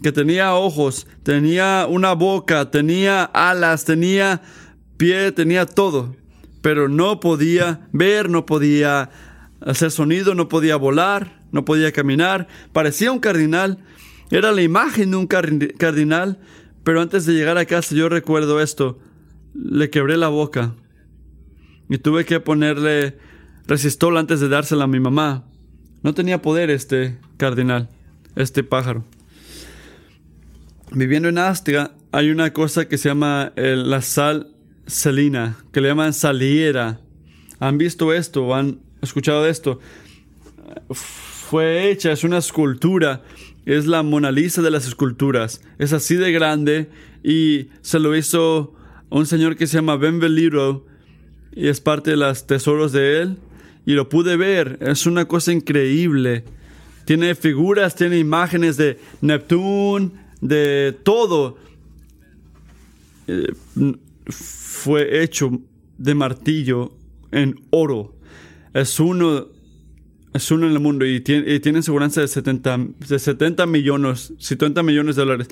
que 0.02 0.11
tenía 0.11 0.54
ojos, 0.54 1.06
tenía 1.23 1.87
una 1.88 2.14
boca, 2.14 2.73
tenía 2.73 3.23
alas, 3.23 3.85
tenía 3.85 4.42
pie, 4.97 5.30
tenía 5.30 5.66
todo. 5.66 6.16
Pero 6.62 6.88
no 6.88 7.21
podía 7.21 7.87
ver, 7.92 8.28
no 8.28 8.44
podía 8.44 9.11
hacer 9.61 9.92
sonido, 9.92 10.35
no 10.35 10.49
podía 10.49 10.75
volar 10.75 11.43
no 11.54 11.64
podía 11.64 11.92
caminar, 11.92 12.49
parecía 12.73 13.12
un 13.12 13.20
cardinal, 13.20 13.78
era 14.30 14.50
la 14.50 14.61
imagen 14.61 15.12
de 15.12 15.16
un 15.16 15.28
cardinal, 15.28 16.40
pero 16.82 17.00
antes 17.00 17.25
de 17.26 17.32
llegar 17.32 17.56
a 17.58 17.64
casa 17.64 17.94
yo 17.94 18.08
recuerdo 18.08 18.61
esto, 18.61 18.99
le 19.54 19.88
quebré 19.88 20.16
la 20.16 20.28
boca 20.28 20.75
y 21.88 21.99
tuve 21.99 22.25
que 22.25 22.40
ponerle 22.40 23.16
resistol 23.68 24.18
antes 24.18 24.40
de 24.40 24.49
dársela 24.49 24.84
a 24.84 24.88
mi 24.88 24.99
mamá. 24.99 25.44
No 26.02 26.12
tenía 26.12 26.42
poder 26.42 26.70
este 26.70 27.18
cardinal, 27.37 27.88
este 28.34 28.64
pájaro. 28.64 29.04
Viviendo 30.90 31.28
en 31.28 31.38
Austria 31.38 31.92
hay 32.11 32.30
una 32.30 32.52
cosa 32.52 32.88
que 32.88 32.99
se 32.99 33.11
llama 33.11 33.52
la 33.54 34.02
sal 34.02 34.56
salina, 34.87 35.56
que 35.73 35.80
le 35.80 35.88
llaman 35.88 36.12
saliera. 36.12 36.99
¿Han 37.61 37.78
visto 37.78 38.12
esto 38.12 38.52
han 38.56 38.80
escuchado 39.00 39.46
esto? 39.46 39.78
Fue 41.54 41.88
hecha, 41.88 42.11
es 42.11 42.25
una 42.25 42.38
escultura, 42.38 43.23
es 43.64 43.87
la 43.87 44.02
Mona 44.02 44.32
Lisa 44.32 44.61
de 44.61 44.73
las 44.73 44.88
esculturas, 44.88 45.62
es 45.78 45.92
así 45.92 46.16
de 46.16 46.32
grande 46.32 46.90
y 47.23 47.68
se 47.80 48.00
lo 48.00 48.16
hizo 48.16 48.75
un 49.08 49.25
señor 49.25 49.54
que 49.54 49.68
se 49.68 49.76
llama 49.76 49.94
Ben 49.96 50.18
Veliro 50.18 50.84
y 51.54 51.68
es 51.68 51.80
parte 51.80 52.11
de 52.11 52.16
los 52.16 52.49
tesoros 52.49 52.90
de 52.90 53.23
él 53.23 53.37
y 53.87 53.92
lo 53.92 54.08
pude 54.08 54.37
ver, 54.37 54.78
es 54.80 55.06
una 55.06 55.26
cosa 55.26 55.52
increíble. 55.52 56.42
Tiene 57.04 57.37
figuras, 57.37 57.94
tiene 57.94 58.18
imágenes 58.18 58.76
de 58.76 58.99
Neptune, 59.20 60.11
de 60.40 60.92
todo. 61.04 61.56
Eh, 63.28 63.52
fue 64.26 65.23
hecho 65.23 65.61
de 65.99 66.14
martillo 66.16 66.96
en 67.30 67.61
oro. 67.70 68.12
Es 68.73 68.99
uno 68.99 69.53
es 70.34 70.50
uno 70.50 70.66
en 70.66 70.72
el 70.72 70.80
mundo 70.80 71.06
y 71.06 71.20
tiene, 71.20 71.60
tiene 71.60 71.80
seguridad 71.80 72.12
de 72.12 72.26
70, 72.26 72.78
de 73.08 73.18
70 73.20 73.66
millones, 73.66 74.32
70 74.38 74.82
millones 74.82 75.14
de 75.14 75.22
dólares. 75.22 75.48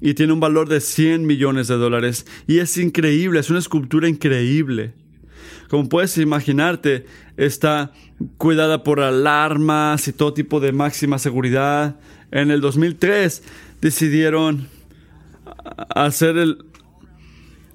Y 0.00 0.14
tiene 0.14 0.32
un 0.32 0.40
valor 0.40 0.70
de 0.70 0.80
100 0.80 1.26
millones 1.26 1.68
de 1.68 1.76
dólares. 1.76 2.26
Y 2.46 2.58
es 2.58 2.78
increíble, 2.78 3.40
es 3.40 3.50
una 3.50 3.58
escultura 3.58 4.08
increíble. 4.08 4.94
Como 5.68 5.86
puedes 5.90 6.16
imaginarte, 6.16 7.04
está 7.36 7.92
cuidada 8.38 8.82
por 8.82 9.00
alarmas 9.00 10.08
y 10.08 10.14
todo 10.14 10.32
tipo 10.32 10.60
de 10.60 10.72
máxima 10.72 11.18
seguridad. 11.18 12.00
En 12.30 12.50
el 12.50 12.62
2003 12.62 13.42
decidieron 13.82 14.66
hacer 15.94 16.38
el, 16.38 16.64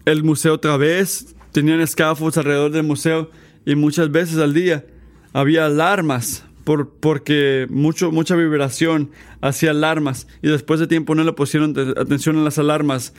el 0.05 0.23
museo 0.23 0.55
otra 0.55 0.75
vez. 0.77 1.35
Tenían 1.51 1.81
escafos 1.81 2.35
alrededor 2.35 2.71
del 2.71 2.83
museo 2.83 3.29
y 3.63 3.75
muchas 3.75 4.09
veces 4.09 4.39
al 4.39 4.55
día 4.55 4.85
había 5.33 5.67
alarmas 5.67 6.46
por, 6.67 6.89
porque 6.99 7.65
mucho, 7.69 8.11
mucha 8.11 8.35
vibración 8.35 9.11
hacía 9.39 9.71
alarmas 9.71 10.27
y 10.41 10.49
después 10.49 10.81
de 10.81 10.87
tiempo 10.87 11.15
no 11.15 11.23
le 11.23 11.31
pusieron 11.31 11.73
atención 11.95 12.37
a 12.37 12.41
las 12.41 12.59
alarmas. 12.59 13.13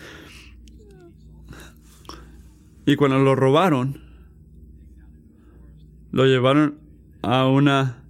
Y 2.85 2.97
cuando 2.97 3.19
lo 3.21 3.35
robaron, 3.35 4.03
lo 6.13 6.27
llevaron 6.27 6.79
a 7.23 7.47
una, 7.47 8.05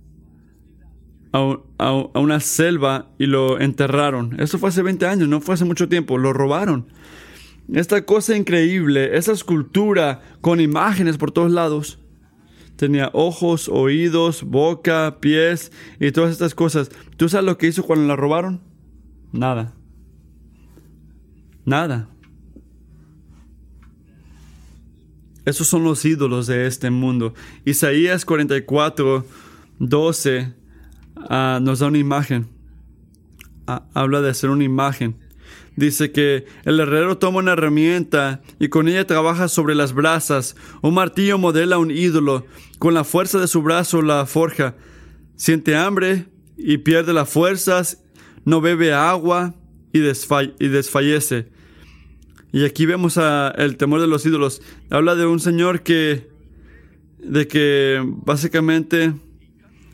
a, 1.31 1.93
una 2.19 2.41
selva 2.41 3.13
y 3.17 3.27
lo 3.27 3.61
enterraron. 3.61 4.41
Eso 4.41 4.59
fue 4.59 4.71
hace 4.71 4.83
20 4.83 5.07
años, 5.07 5.29
no 5.29 5.41
fue 5.41 5.55
hace 5.55 5.65
mucho 5.65 5.89
tiempo, 5.89 6.19
lo 6.19 6.33
robaron. 6.33 6.89
Esta 7.73 8.05
cosa 8.05 8.37
increíble, 8.37 9.17
esa 9.17 9.31
escultura 9.31 10.21
con 10.41 10.61
imágenes 10.61 11.17
por 11.17 11.31
todos 11.31 11.53
lados, 11.53 11.98
tenía 12.79 13.11
ojos, 13.13 13.69
oídos, 13.69 14.45
boca, 14.45 15.19
pies 15.21 15.73
y 15.99 16.13
todas 16.13 16.31
estas 16.31 16.55
cosas. 16.55 16.91
¿Tú 17.17 17.29
sabes 17.29 17.45
lo 17.45 17.59
que 17.59 17.67
hizo 17.67 17.83
cuando 17.83 18.07
la 18.07 18.17
robaron? 18.17 18.63
Nada. 19.33 19.75
Nada. 21.65 22.09
Esos 25.45 25.67
son 25.67 25.83
los 25.83 26.05
ídolos 26.05 26.47
de 26.47 26.67
este 26.67 26.91
mundo. 26.91 27.35
Isaías 27.65 28.25
44, 28.25 29.27
12 29.81 30.55
ah, 31.29 31.59
nos 31.61 31.81
da 31.81 31.89
una 31.89 31.99
imagen. 31.99 32.49
Ah, 33.67 33.89
habla 33.93 34.21
de 34.21 34.31
hacer 34.31 34.51
una 34.51 34.65
imagen. 34.65 35.17
Dice 35.79 36.11
que 36.11 36.45
el 36.65 36.81
herrero 36.81 37.19
toma 37.19 37.39
una 37.39 37.53
herramienta 37.53 38.43
y 38.59 38.67
con 38.67 38.89
ella 38.89 39.07
trabaja 39.07 39.47
sobre 39.47 39.77
las 39.77 39.93
brasas. 39.93 40.57
Un 40.83 40.95
martillo 40.95 41.39
modela 41.39 41.79
un 41.79 41.93
ídolo. 41.93 42.47
Con 42.81 42.95
la 42.95 43.05
fuerza 43.05 43.39
de 43.39 43.47
su 43.47 43.63
brazo 43.63 44.03
la 44.03 44.27
forja. 44.27 44.75
siente 45.37 45.77
hambre 45.77 46.27
y 46.57 46.79
pierde 46.79 47.13
las 47.13 47.29
fuerzas, 47.29 48.03
no 48.45 48.61
bebe 48.61 48.93
agua 48.93 49.55
y, 49.93 50.01
desfallece. 50.01 51.47
Y 52.51 52.65
aquí 52.65 52.85
vemos 52.85 53.17
a 53.17 53.55
el 53.57 53.77
temor 53.77 54.01
de 54.01 54.09
los 54.09 54.27
ídolos. 54.27 54.61
Habla 54.91 55.15
de 55.15 55.27
un 55.27 55.39
señor 55.39 55.85
que, 55.85 56.29
de 57.21 57.47
que 57.47 58.03
básicamente 58.05 59.15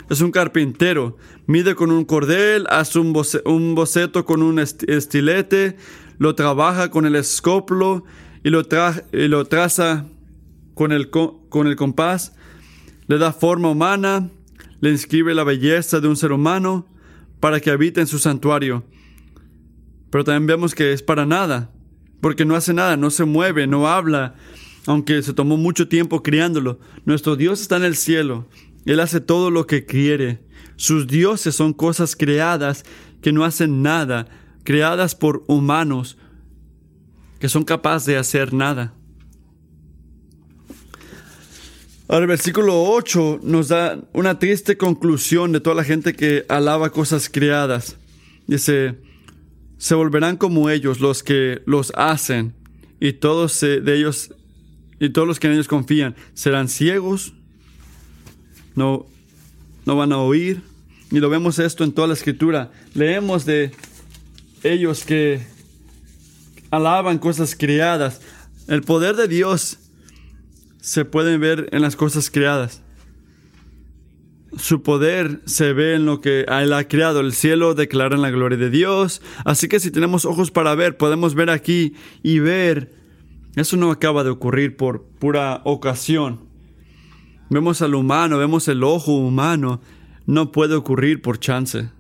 es 0.09 0.23
un 0.23 0.31
carpintero. 0.31 1.19
Mide 1.47 1.75
con 1.75 1.91
un 1.91 2.05
cordel, 2.05 2.67
hace 2.71 2.99
un, 2.99 3.13
boceto 3.13 4.25
con 4.25 4.43
un 4.43 4.59
estilete, 4.59 5.77
lo 6.19 6.35
trabaja 6.35 6.91
con 6.91 7.05
el 7.05 7.17
escoplo 7.17 8.05
y 8.43 8.51
lo, 8.51 8.65
traza 8.65 10.07
con 10.75 10.93
el, 10.93 11.11
con 11.11 11.67
el 11.67 11.77
compás. 11.77 12.35
Le 13.07 13.19
da 13.19 13.33
forma 13.33 13.71
humana, 13.71 14.31
le 14.81 14.91
inscribe 14.91 15.35
la 15.35 15.45
belleza 15.45 16.01
de 16.01 16.09
un 16.09 16.17
ser 16.17 16.33
humano 16.33 16.87
para 17.41 17.61
que 17.61 17.71
habite 17.71 18.01
en 18.01 18.07
su 18.07 18.19
santuario. 18.19 18.85
Pero 20.11 20.25
también 20.25 20.47
vemos 20.47 20.75
que 20.75 20.93
es 20.93 21.03
para 21.03 21.27
nada, 21.27 21.71
porque 22.23 22.45
no 22.45 22.55
hace 22.55 22.73
nada, 22.73 22.97
no 22.97 23.11
se 23.11 23.25
mueve, 23.25 23.67
no 23.67 23.89
habla, 23.89 24.35
aunque 24.87 25.23
se 25.23 25.35
tomó 25.35 25.57
mucho 25.57 25.89
tiempo 25.89 26.23
criándolo. 26.23 26.79
Nuestro 27.05 27.37
Dios 27.37 27.61
está 27.61 27.77
en 27.77 27.85
el 27.85 27.97
cielo, 27.97 28.49
Él 28.87 29.01
hace 29.01 29.21
todo 29.21 29.51
lo 29.51 29.67
que 29.67 29.85
quiere. 29.85 30.44
Sus 30.77 31.07
dioses 31.07 31.55
son 31.55 31.73
cosas 31.73 32.17
creadas 32.17 32.85
que 33.23 33.33
no 33.33 33.45
hacen 33.45 33.83
nada, 33.83 34.27
creadas 34.65 35.15
por 35.15 35.45
humanos 35.47 36.17
que 37.39 37.49
son 37.49 37.65
capaces 37.65 38.07
de 38.07 38.17
hacer 38.17 38.55
nada. 38.55 38.95
Ahora 42.09 42.23
el 42.25 42.29
versículo 42.29 42.83
8 42.85 43.41
nos 43.43 43.69
da 43.69 43.99
una 44.13 44.39
triste 44.39 44.77
conclusión 44.77 45.53
de 45.53 45.61
toda 45.61 45.77
la 45.77 45.85
gente 45.85 46.15
que 46.15 46.45
alaba 46.49 46.91
cosas 46.91 47.29
creadas. 47.31 47.97
Dice, 48.47 48.99
se 49.79 49.95
volverán 49.95 50.37
como 50.37 50.71
ellos 50.71 51.01
los 51.01 51.23
que 51.23 51.63
los 51.67 51.93
hacen 51.97 52.55
y 53.01 53.15
todos 53.15 53.61
de 53.61 53.95
ellos 53.95 54.35
y 55.01 55.11
todos 55.11 55.27
los 55.27 55.41
que 55.41 55.49
en 55.49 55.55
ellos 55.55 55.69
confían 55.69 56.15
serán 56.35 56.69
ciegos, 56.69 57.35
no, 58.75 59.07
no 59.85 59.97
van 59.97 60.13
a 60.13 60.19
oír. 60.19 60.63
Y 61.11 61.21
lo 61.21 61.29
vemos 61.31 61.59
esto 61.59 61.85
en 61.85 61.93
toda 61.93 62.09
la 62.09 62.15
escritura. 62.15 62.73
Leemos 62.95 63.45
de 63.45 63.73
ellos 64.63 65.05
que 65.05 65.41
alaban 66.71 67.19
cosas 67.19 67.55
creadas. 67.55 68.21
El 68.67 68.83
poder 68.83 69.17
de 69.17 69.29
Dios 69.29 69.79
se 70.81 71.05
puede 71.05 71.39
ver 71.39 71.69
en 71.73 71.83
las 71.83 71.97
cosas 71.97 72.31
creadas. 72.31 72.83
Su 74.57 74.83
poder 74.83 75.41
se 75.47 75.73
ve 75.73 75.95
en 75.95 76.07
lo 76.07 76.21
que 76.21 76.43
Él 76.43 76.73
ha 76.73 76.87
creado. 76.87 77.21
El 77.21 77.33
cielo 77.33 77.75
declara 77.75 78.17
la 78.17 78.31
gloria 78.31 78.59
de 78.59 78.71
Dios. 78.71 79.21
Así 79.45 79.69
que 79.69 79.81
si 79.81 79.91
tenemos 79.91 80.25
ojos 80.25 80.51
para 80.51 80.75
ver, 80.75 80.97
podemos 80.97 81.35
ver 81.35 81.51
aquí 81.51 81.95
y 82.23 82.39
ver. 82.39 82.93
Eso 83.57 83.77
no 83.77 83.91
acaba 83.91 84.25
de 84.25 84.31
ocurrir 84.31 84.77
por 84.77 85.05
pura 85.05 85.61
ocasión. 85.65 86.44
Vemos 87.51 87.83
al 87.83 87.95
humano, 87.95 88.39
vemos 88.39 88.69
el 88.69 88.83
ojo 88.83 89.13
humano. 89.17 89.81
No 90.27 90.53
puede 90.53 90.75
ocurrir 90.75 91.21
por 91.21 91.39
chance. 91.39 91.91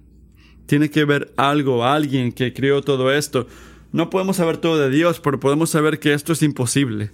Tiene 0.66 0.90
que 0.90 1.04
ver 1.04 1.32
algo, 1.36 1.84
alguien 1.84 2.32
que 2.32 2.54
creó 2.54 2.82
todo 2.82 3.12
esto. 3.12 3.46
No 3.92 4.10
podemos 4.10 4.36
saber 4.36 4.56
todo 4.56 4.78
de 4.78 4.90
Dios, 4.90 5.20
pero 5.20 5.38
podemos 5.38 5.70
saber 5.70 6.00
que 6.00 6.14
esto 6.14 6.32
es 6.32 6.42
imposible. 6.42 7.10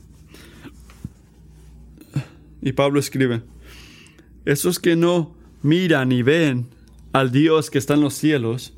Y 2.63 2.73
Pablo 2.73 3.01
escribe, 3.01 3.43
esos 4.45 4.79
que 4.79 4.97
no 4.97 5.35
miran 5.63 6.13
y 6.13 6.23
ven 6.23 6.69
al 7.13 7.33
Dios 7.33 7.71
que 7.71 7.79
está 7.79 7.95
en 7.95 8.03
los 8.03 8.15
cielos, 8.15 8.75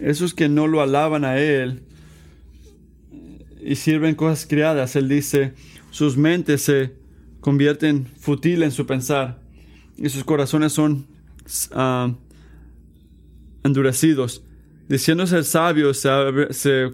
esos 0.00 0.34
que 0.34 0.48
no 0.48 0.66
lo 0.66 0.80
alaban 0.80 1.24
a 1.24 1.38
Él 1.38 1.82
y 3.62 3.76
sirven 3.76 4.14
cosas 4.14 4.46
creadas, 4.46 4.96
Él 4.96 5.08
dice, 5.08 5.54
sus 5.90 6.16
mentes 6.16 6.62
se 6.62 6.99
convierten 7.40 8.06
futiles 8.18 8.66
en 8.66 8.72
su 8.72 8.86
pensar 8.86 9.40
y 9.96 10.08
sus 10.08 10.24
corazones 10.24 10.72
son 10.72 11.06
ah, 11.72 12.14
endurecidos. 13.62 14.42
Diciéndose 14.88 15.36
el 15.36 15.44
sabio 15.44 15.94
se, 15.94 16.90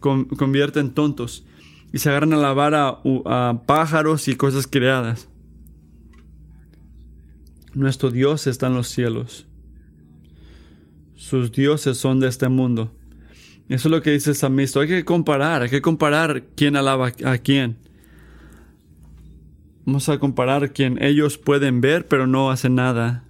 convierten 0.00 0.90
tontos 0.90 1.44
y 1.92 1.98
se 1.98 2.10
agarran 2.10 2.34
a 2.34 2.36
lavar 2.36 2.74
a, 2.74 3.62
pájaros 3.66 4.28
y 4.28 4.36
cosas 4.36 4.66
creadas. 4.66 5.28
Nuestro 7.72 8.10
Dios 8.10 8.46
está 8.46 8.66
en 8.66 8.74
los 8.74 8.88
cielos. 8.88 9.46
Sus 11.14 11.52
dioses 11.52 11.96
son 11.96 12.20
de 12.20 12.28
este 12.28 12.48
mundo. 12.48 12.92
Eso 13.68 13.88
es 13.88 13.92
lo 13.92 14.02
que 14.02 14.10
dice 14.10 14.34
Samisto. 14.34 14.80
Hay 14.80 14.88
que 14.88 15.04
comparar, 15.04 15.62
hay 15.62 15.70
que 15.70 15.80
comparar 15.80 16.42
quién 16.56 16.74
alaba 16.74 17.12
a 17.24 17.38
quién. 17.38 17.76
Vamos 19.90 20.08
a 20.08 20.20
comparar 20.20 20.72
quien 20.72 21.02
ellos 21.02 21.36
pueden 21.36 21.80
ver 21.80 22.06
pero 22.06 22.28
no 22.28 22.52
hacen 22.52 22.76
nada. 22.76 23.24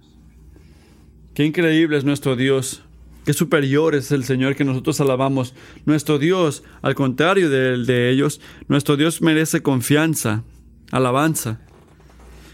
Qué 1.33 1.43
increíble 1.43 1.97
es 1.97 2.03
nuestro 2.03 2.35
Dios. 2.35 2.83
Qué 3.25 3.33
superior 3.33 3.95
es 3.95 4.11
el 4.11 4.25
Señor 4.25 4.55
que 4.55 4.63
nosotros 4.63 5.01
alabamos. 5.01 5.55
Nuestro 5.87 6.19
Dios, 6.19 6.61
al 6.83 6.93
contrario 6.93 7.49
del 7.49 7.87
de 7.87 8.11
ellos, 8.11 8.41
nuestro 8.67 8.95
Dios 8.95 9.23
merece 9.23 9.63
confianza, 9.63 10.43
alabanza. 10.91 11.61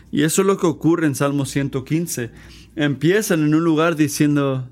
Y 0.09 0.23
eso 0.23 0.41
es 0.41 0.47
lo 0.47 0.55
que 0.57 0.67
ocurre 0.67 1.05
en 1.05 1.13
Salmo 1.13 1.45
115. 1.45 2.31
Empiezan 2.77 3.43
en 3.43 3.55
un 3.55 3.65
lugar 3.65 3.97
diciendo, 3.97 4.69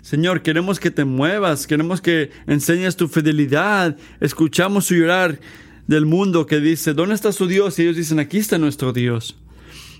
Señor, 0.00 0.42
queremos 0.42 0.80
que 0.80 0.90
te 0.90 1.04
muevas, 1.04 1.68
queremos 1.68 2.00
que 2.00 2.32
enseñes 2.48 2.96
tu 2.96 3.06
fidelidad. 3.06 3.96
Escuchamos 4.18 4.86
su 4.86 4.96
llorar 4.96 5.38
del 5.86 6.06
mundo 6.06 6.46
que 6.46 6.60
dice, 6.60 6.94
¿dónde 6.94 7.14
está 7.14 7.32
su 7.32 7.46
Dios? 7.46 7.78
Y 7.78 7.82
ellos 7.82 7.96
dicen, 7.96 8.18
aquí 8.18 8.38
está 8.38 8.58
nuestro 8.58 8.92
Dios. 8.92 9.36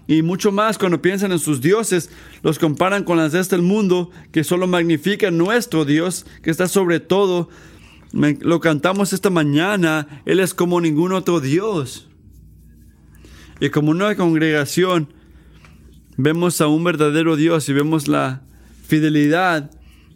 Y 0.06 0.22
mucho 0.22 0.50
más 0.50 0.78
cuando 0.78 1.00
piensan 1.00 1.32
en 1.32 1.38
sus 1.38 1.60
dioses, 1.60 2.10
los 2.42 2.58
comparan 2.58 3.04
con 3.04 3.18
las 3.18 3.32
de 3.32 3.40
este 3.40 3.58
mundo, 3.58 4.10
que 4.32 4.44
solo 4.44 4.66
magnifican 4.66 5.38
nuestro 5.38 5.84
Dios, 5.84 6.26
que 6.42 6.50
está 6.50 6.68
sobre 6.68 7.00
todo. 7.00 7.48
lo 8.12 8.60
cantamos 8.60 9.12
esta 9.12 9.30
mañana, 9.30 10.22
Él 10.26 10.40
es 10.40 10.54
como 10.54 10.80
ningún 10.80 11.12
otro 11.12 11.40
Dios. 11.40 12.08
Y 13.60 13.70
como 13.70 13.92
una 13.92 14.16
congregación, 14.16 15.12
vemos 16.16 16.60
a 16.60 16.66
un 16.66 16.82
verdadero 16.82 17.36
Dios 17.36 17.68
y 17.68 17.72
vemos 17.72 18.08
la 18.08 18.42
fidelidad 18.86 19.70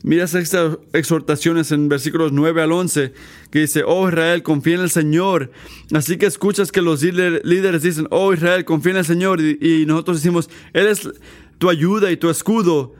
Mira 0.07 0.23
estas 0.23 0.79
exhortaciones 0.93 1.73
en 1.73 1.89
versículos 1.89 2.31
9 2.31 2.63
al 2.63 2.71
11, 2.71 3.13
que 3.51 3.59
dice, 3.59 3.83
oh 3.85 4.09
Israel, 4.09 4.45
confía 4.45 4.77
en 4.77 4.83
el 4.83 4.91
Señor. 4.91 5.51
Así 5.93 6.17
que 6.17 6.27
escuchas 6.27 6.71
que 6.71 6.81
los 6.81 7.03
líderes 7.03 7.83
dicen, 7.83 8.07
oh 8.13 8.33
Israel, 8.33 8.65
confía 8.65 8.93
en 8.93 8.99
el 8.99 9.05
Señor. 9.05 9.41
Y, 9.41 9.85
nosotros 9.85 10.19
decimos, 10.19 10.49
Él 10.73 10.87
es 10.87 11.11
tu 11.59 11.69
ayuda 11.69 12.13
y 12.13 12.17
tu 12.17 12.31
escudo. 12.31 12.95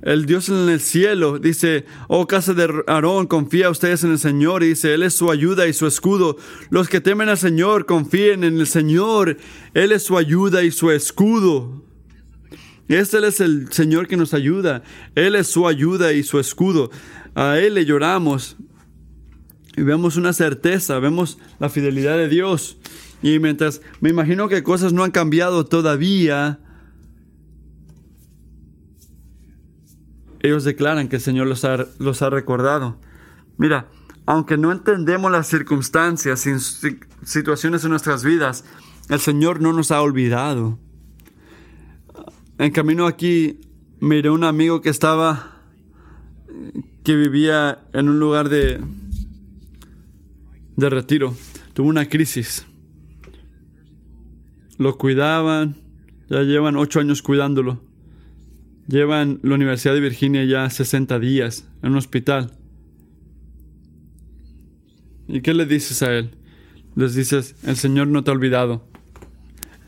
El 0.00 0.24
Dios 0.24 0.48
en 0.48 0.70
el 0.70 0.80
cielo 0.80 1.38
dice, 1.38 1.84
oh 2.08 2.26
casa 2.26 2.54
de 2.54 2.82
Aarón, 2.86 3.26
confía 3.26 3.68
ustedes 3.68 4.02
en 4.02 4.12
el 4.12 4.18
Señor. 4.18 4.62
Y 4.62 4.68
dice, 4.68 4.94
Él 4.94 5.02
es 5.02 5.12
su 5.12 5.30
ayuda 5.30 5.66
y 5.66 5.74
su 5.74 5.86
escudo. 5.86 6.38
Los 6.70 6.88
que 6.88 7.02
temen 7.02 7.28
al 7.28 7.36
Señor, 7.36 7.84
confíen 7.84 8.42
en 8.44 8.58
el 8.58 8.66
Señor. 8.66 9.36
Él 9.74 9.92
es 9.92 10.04
su 10.04 10.16
ayuda 10.16 10.62
y 10.62 10.70
su 10.70 10.90
escudo. 10.90 11.89
Este 12.96 13.24
es 13.24 13.40
el 13.40 13.72
Señor 13.72 14.08
que 14.08 14.16
nos 14.16 14.34
ayuda. 14.34 14.82
Él 15.14 15.36
es 15.36 15.46
su 15.46 15.68
ayuda 15.68 16.12
y 16.12 16.24
su 16.24 16.40
escudo. 16.40 16.90
A 17.36 17.56
Él 17.58 17.74
le 17.74 17.84
lloramos. 17.84 18.56
Y 19.76 19.82
vemos 19.82 20.16
una 20.16 20.32
certeza, 20.32 20.98
vemos 20.98 21.38
la 21.60 21.68
fidelidad 21.68 22.16
de 22.16 22.28
Dios. 22.28 22.78
Y 23.22 23.38
mientras 23.38 23.80
me 24.00 24.10
imagino 24.10 24.48
que 24.48 24.64
cosas 24.64 24.92
no 24.92 25.04
han 25.04 25.12
cambiado 25.12 25.66
todavía, 25.66 26.58
ellos 30.40 30.64
declaran 30.64 31.08
que 31.08 31.16
el 31.16 31.22
Señor 31.22 31.46
los 31.46 31.64
ha, 31.64 32.30
recordado. 32.30 32.98
Mira, 33.56 33.86
aunque 34.26 34.56
no 34.56 34.72
entendemos 34.72 35.30
las 35.30 35.46
circunstancias 35.46 36.44
y 36.46 36.54
situaciones 37.24 37.84
en 37.84 37.90
nuestras 37.90 38.24
vidas, 38.24 38.64
el 39.08 39.20
Señor 39.20 39.60
no 39.60 39.72
nos 39.72 39.92
ha 39.92 40.02
olvidado. 40.02 40.78
En 42.60 42.72
camino 42.72 43.06
aquí 43.06 43.58
miré 44.00 44.28
un 44.28 44.44
amigo 44.44 44.82
que 44.82 44.90
estaba, 44.90 45.62
que 47.02 47.16
vivía 47.16 47.78
en 47.94 48.10
un 48.10 48.20
lugar 48.20 48.50
de, 48.50 48.78
de 50.76 50.90
retiro. 50.90 51.34
Tuvo 51.72 51.88
una 51.88 52.10
crisis. 52.10 52.66
Lo 54.76 54.98
cuidaban, 54.98 55.76
ya 56.28 56.42
llevan 56.42 56.76
ocho 56.76 57.00
años 57.00 57.22
cuidándolo. 57.22 57.80
Llevan 58.88 59.40
la 59.42 59.54
Universidad 59.54 59.94
de 59.94 60.00
Virginia 60.00 60.44
ya 60.44 60.68
60 60.68 61.18
días 61.18 61.66
en 61.82 61.92
un 61.92 61.96
hospital. 61.96 62.52
¿Y 65.28 65.40
qué 65.40 65.54
le 65.54 65.64
dices 65.64 66.02
a 66.02 66.12
él? 66.12 66.32
Les 66.94 67.14
dices, 67.14 67.54
el 67.62 67.76
Señor 67.76 68.08
no 68.08 68.22
te 68.22 68.30
ha 68.30 68.34
olvidado. 68.34 68.86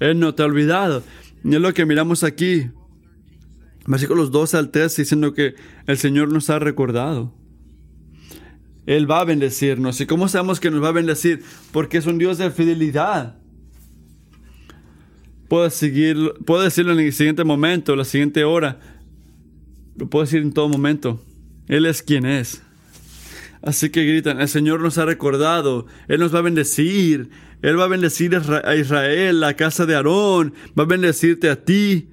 Él 0.00 0.18
no 0.18 0.34
te 0.34 0.42
ha 0.42 0.46
olvidado. 0.46 1.02
Y 1.44 1.54
es 1.54 1.60
lo 1.60 1.72
que 1.74 1.86
miramos 1.86 2.24
aquí. 2.24 2.70
Versículos 3.86 4.30
2 4.30 4.54
al 4.54 4.70
3 4.70 4.96
diciendo 4.96 5.34
que 5.34 5.54
el 5.86 5.98
Señor 5.98 6.32
nos 6.32 6.50
ha 6.50 6.58
recordado. 6.58 7.34
Él 8.86 9.10
va 9.10 9.20
a 9.20 9.24
bendecirnos. 9.24 10.00
¿Y 10.00 10.06
cómo 10.06 10.28
sabemos 10.28 10.60
que 10.60 10.70
nos 10.70 10.82
va 10.82 10.88
a 10.88 10.92
bendecir? 10.92 11.42
Porque 11.72 11.98
es 11.98 12.06
un 12.06 12.18
Dios 12.18 12.38
de 12.38 12.50
fidelidad. 12.50 13.36
Puedo, 15.48 15.68
seguir, 15.70 16.16
puedo 16.46 16.62
decirlo 16.62 16.92
en 16.92 17.00
el 17.00 17.12
siguiente 17.12 17.44
momento, 17.44 17.94
la 17.94 18.04
siguiente 18.04 18.44
hora. 18.44 18.80
Lo 19.96 20.08
puedo 20.08 20.24
decir 20.24 20.42
en 20.42 20.52
todo 20.52 20.68
momento. 20.68 21.22
Él 21.68 21.86
es 21.86 22.02
quien 22.02 22.24
es. 22.24 22.62
Así 23.62 23.90
que 23.90 24.04
gritan, 24.04 24.40
el 24.40 24.48
Señor 24.48 24.80
nos 24.80 24.98
ha 24.98 25.04
recordado, 25.04 25.86
Él 26.08 26.18
nos 26.18 26.34
va 26.34 26.40
a 26.40 26.42
bendecir, 26.42 27.30
Él 27.62 27.78
va 27.78 27.84
a 27.84 27.88
bendecir 27.88 28.36
a 28.36 28.76
Israel, 28.76 29.40
la 29.40 29.54
casa 29.54 29.86
de 29.86 29.94
Aarón, 29.94 30.52
va 30.78 30.82
a 30.82 30.86
bendecirte 30.86 31.48
a 31.48 31.64
ti. 31.64 32.08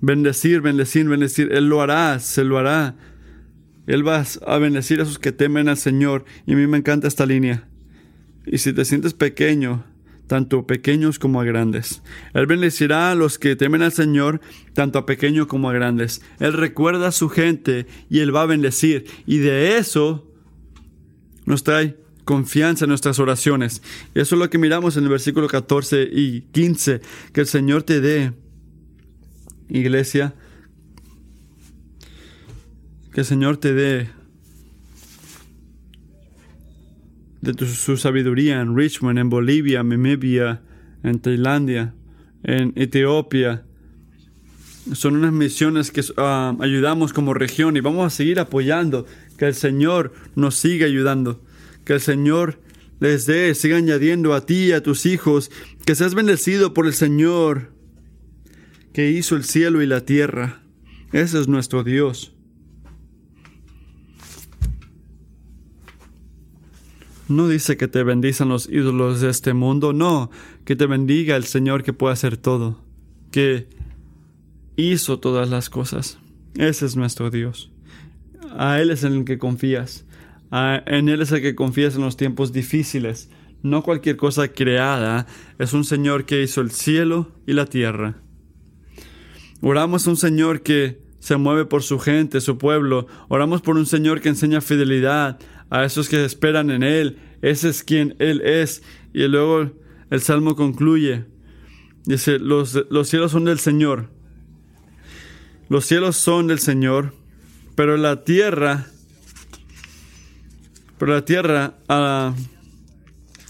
Bendecir, 0.00 0.60
bendecir, 0.60 1.08
bendecir, 1.08 1.50
Él 1.52 1.68
lo 1.68 1.80
hará, 1.80 2.20
se 2.20 2.44
lo 2.44 2.58
hará. 2.58 2.94
Él 3.86 4.06
va 4.06 4.22
a 4.46 4.58
bendecir 4.58 5.00
a 5.00 5.04
esos 5.04 5.18
que 5.18 5.32
temen 5.32 5.68
al 5.68 5.78
Señor. 5.78 6.26
Y 6.46 6.52
a 6.52 6.56
mí 6.56 6.66
me 6.66 6.76
encanta 6.76 7.08
esta 7.08 7.24
línea. 7.24 7.68
Y 8.46 8.58
si 8.58 8.74
te 8.74 8.84
sientes 8.84 9.14
pequeño, 9.14 9.84
tanto 10.26 10.66
pequeños 10.66 11.18
como 11.18 11.40
a 11.40 11.44
grandes. 11.44 12.02
Él 12.34 12.46
bendecirá 12.46 13.10
a 13.10 13.14
los 13.14 13.38
que 13.38 13.56
temen 13.56 13.82
al 13.82 13.92
Señor, 13.92 14.40
tanto 14.74 14.98
a 14.98 15.06
pequeños 15.06 15.46
como 15.46 15.70
a 15.70 15.72
grandes. 15.72 16.22
Él 16.38 16.52
recuerda 16.52 17.08
a 17.08 17.12
su 17.12 17.30
gente 17.30 17.86
y 18.10 18.20
Él 18.20 18.34
va 18.34 18.42
a 18.42 18.46
bendecir. 18.46 19.06
Y 19.26 19.38
de 19.38 19.78
eso 19.78 20.30
nos 21.46 21.64
trae 21.64 22.03
confianza 22.24 22.84
en 22.84 22.90
nuestras 22.90 23.18
oraciones. 23.18 23.82
Eso 24.14 24.34
es 24.34 24.38
lo 24.38 24.50
que 24.50 24.58
miramos 24.58 24.96
en 24.96 25.04
el 25.04 25.10
versículo 25.10 25.48
14 25.48 26.08
y 26.10 26.42
15, 26.52 27.00
que 27.32 27.40
el 27.40 27.46
Señor 27.46 27.82
te 27.82 28.00
dé, 28.00 28.32
iglesia, 29.68 30.34
que 33.12 33.20
el 33.20 33.26
Señor 33.26 33.58
te 33.58 33.74
dé 33.74 34.08
de 37.40 37.66
su 37.66 37.96
sabiduría 37.96 38.60
en 38.60 38.76
Richmond, 38.76 39.18
en 39.18 39.28
Bolivia, 39.28 39.80
en 39.80 39.90
Namibia, 39.90 40.62
en 41.02 41.20
Tailandia, 41.20 41.94
en 42.42 42.72
Etiopía. 42.74 43.64
Son 44.92 45.16
unas 45.16 45.32
misiones 45.32 45.90
que 45.90 46.02
ah, 46.16 46.56
ayudamos 46.60 47.12
como 47.12 47.34
región 47.34 47.76
y 47.76 47.80
vamos 47.80 48.06
a 48.06 48.16
seguir 48.16 48.40
apoyando. 48.40 49.06
Que 49.38 49.46
el 49.46 49.54
Señor 49.54 50.12
nos 50.34 50.54
siga 50.56 50.86
ayudando. 50.86 51.42
Que 51.84 51.94
el 51.94 52.00
Señor 52.00 52.60
les 53.00 53.26
dé, 53.26 53.54
siga 53.54 53.76
añadiendo 53.76 54.34
a 54.34 54.46
ti 54.46 54.66
y 54.66 54.72
a 54.72 54.82
tus 54.82 55.06
hijos. 55.06 55.50
Que 55.84 55.94
seas 55.94 56.14
bendecido 56.14 56.74
por 56.74 56.86
el 56.86 56.94
Señor 56.94 57.74
que 58.94 59.10
hizo 59.10 59.34
el 59.36 59.44
cielo 59.44 59.82
y 59.82 59.86
la 59.86 60.02
tierra. 60.02 60.62
Ese 61.12 61.40
es 61.40 61.48
nuestro 61.48 61.82
Dios. 61.82 62.32
No 67.28 67.48
dice 67.48 67.76
que 67.76 67.88
te 67.88 68.02
bendizan 68.04 68.50
los 68.50 68.68
ídolos 68.68 69.20
de 69.20 69.30
este 69.30 69.52
mundo, 69.52 69.92
no, 69.92 70.30
que 70.64 70.76
te 70.76 70.86
bendiga 70.86 71.36
el 71.36 71.44
Señor 71.44 71.82
que 71.82 71.92
puede 71.92 72.12
hacer 72.12 72.36
todo, 72.36 72.84
que 73.30 73.66
hizo 74.76 75.18
todas 75.18 75.48
las 75.48 75.70
cosas. 75.70 76.18
Ese 76.56 76.86
es 76.86 76.96
nuestro 76.96 77.30
Dios. 77.30 77.72
A 78.56 78.80
Él 78.80 78.90
es 78.90 79.02
en 79.02 79.14
el 79.14 79.24
que 79.24 79.38
confías. 79.38 80.04
En 80.54 81.08
Él 81.08 81.22
es 81.22 81.32
el 81.32 81.42
que 81.42 81.54
confías 81.54 81.96
en 81.96 82.02
los 82.02 82.16
tiempos 82.16 82.52
difíciles. 82.52 83.30
No 83.62 83.82
cualquier 83.82 84.16
cosa 84.16 84.48
creada. 84.48 85.26
Es 85.58 85.72
un 85.72 85.84
Señor 85.84 86.26
que 86.26 86.42
hizo 86.42 86.60
el 86.60 86.70
cielo 86.70 87.32
y 87.46 87.54
la 87.54 87.66
tierra. 87.66 88.16
Oramos 89.60 90.06
a 90.06 90.10
un 90.10 90.16
Señor 90.16 90.62
que 90.62 91.02
se 91.18 91.36
mueve 91.36 91.64
por 91.64 91.82
su 91.82 91.98
gente, 91.98 92.40
su 92.40 92.58
pueblo. 92.58 93.06
Oramos 93.28 93.62
por 93.62 93.76
un 93.76 93.86
Señor 93.86 94.20
que 94.20 94.28
enseña 94.28 94.60
fidelidad, 94.60 95.38
a 95.70 95.84
esos 95.84 96.08
que 96.08 96.24
esperan 96.24 96.70
en 96.70 96.82
Él. 96.82 97.18
Ese 97.42 97.70
es 97.70 97.82
quien 97.82 98.14
Él 98.18 98.42
es. 98.42 98.82
Y 99.12 99.26
luego 99.26 99.72
el 100.10 100.20
Salmo 100.20 100.54
concluye. 100.54 101.24
Dice, 102.04 102.38
los, 102.38 102.78
los 102.90 103.08
cielos 103.08 103.32
son 103.32 103.46
del 103.46 103.58
Señor. 103.58 104.10
Los 105.68 105.86
cielos 105.86 106.16
son 106.16 106.46
del 106.46 106.58
Señor, 106.58 107.14
pero 107.74 107.96
la 107.96 108.22
tierra, 108.24 108.88
pero 110.98 111.12
la 111.12 111.24
tierra 111.24 111.78
ah, 111.88 112.34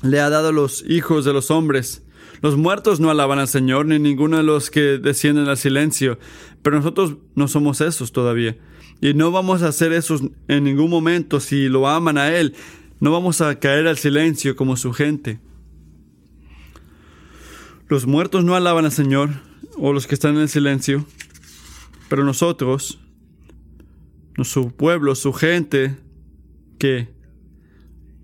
le 0.03 0.21
ha 0.21 0.31
dado 0.31 0.53
los 0.53 0.85
hijos 0.89 1.25
de 1.25 1.33
los 1.33 1.51
hombres. 1.51 2.03
Los 2.43 2.57
muertos 2.57 3.01
no 3.01 3.11
alaban 3.11 3.39
al 3.39 3.49
Señor, 3.49 3.87
ni 3.87 3.99
ninguno 3.99 4.37
de 4.37 4.43
los 4.43 4.71
que 4.71 4.99
descienden 4.99 5.49
al 5.49 5.57
silencio, 5.57 6.19
pero 6.63 6.77
nosotros 6.77 7.17
no 7.35 7.49
somos 7.49 7.81
esos 7.81 8.13
todavía. 8.13 8.57
Y 9.01 9.15
no 9.15 9.31
vamos 9.31 9.63
a 9.63 9.69
hacer 9.69 9.93
eso 9.93 10.19
en 10.49 10.65
ningún 10.65 10.91
momento 10.91 11.41
si 11.41 11.69
lo 11.69 11.89
aman 11.89 12.19
a 12.19 12.35
Él. 12.35 12.55
No 13.01 13.13
vamos 13.13 13.41
a 13.41 13.59
caer 13.59 13.87
al 13.87 13.99
silencio 13.99 14.57
como 14.57 14.77
su 14.77 14.93
gente. 14.93 15.41
Los 17.89 18.07
muertos 18.07 18.45
no 18.45 18.55
alaban 18.55 18.85
al 18.85 18.93
Señor 18.93 19.31
o 19.77 19.93
los 19.93 20.07
que 20.07 20.15
están 20.15 20.37
en 20.37 20.43
el 20.43 20.49
silencio, 20.49 21.05
pero 22.09 22.25
nosotros, 22.25 23.01
su 24.43 24.71
pueblo, 24.71 25.15
su 25.15 25.33
gente, 25.33 25.97
que 26.79 27.14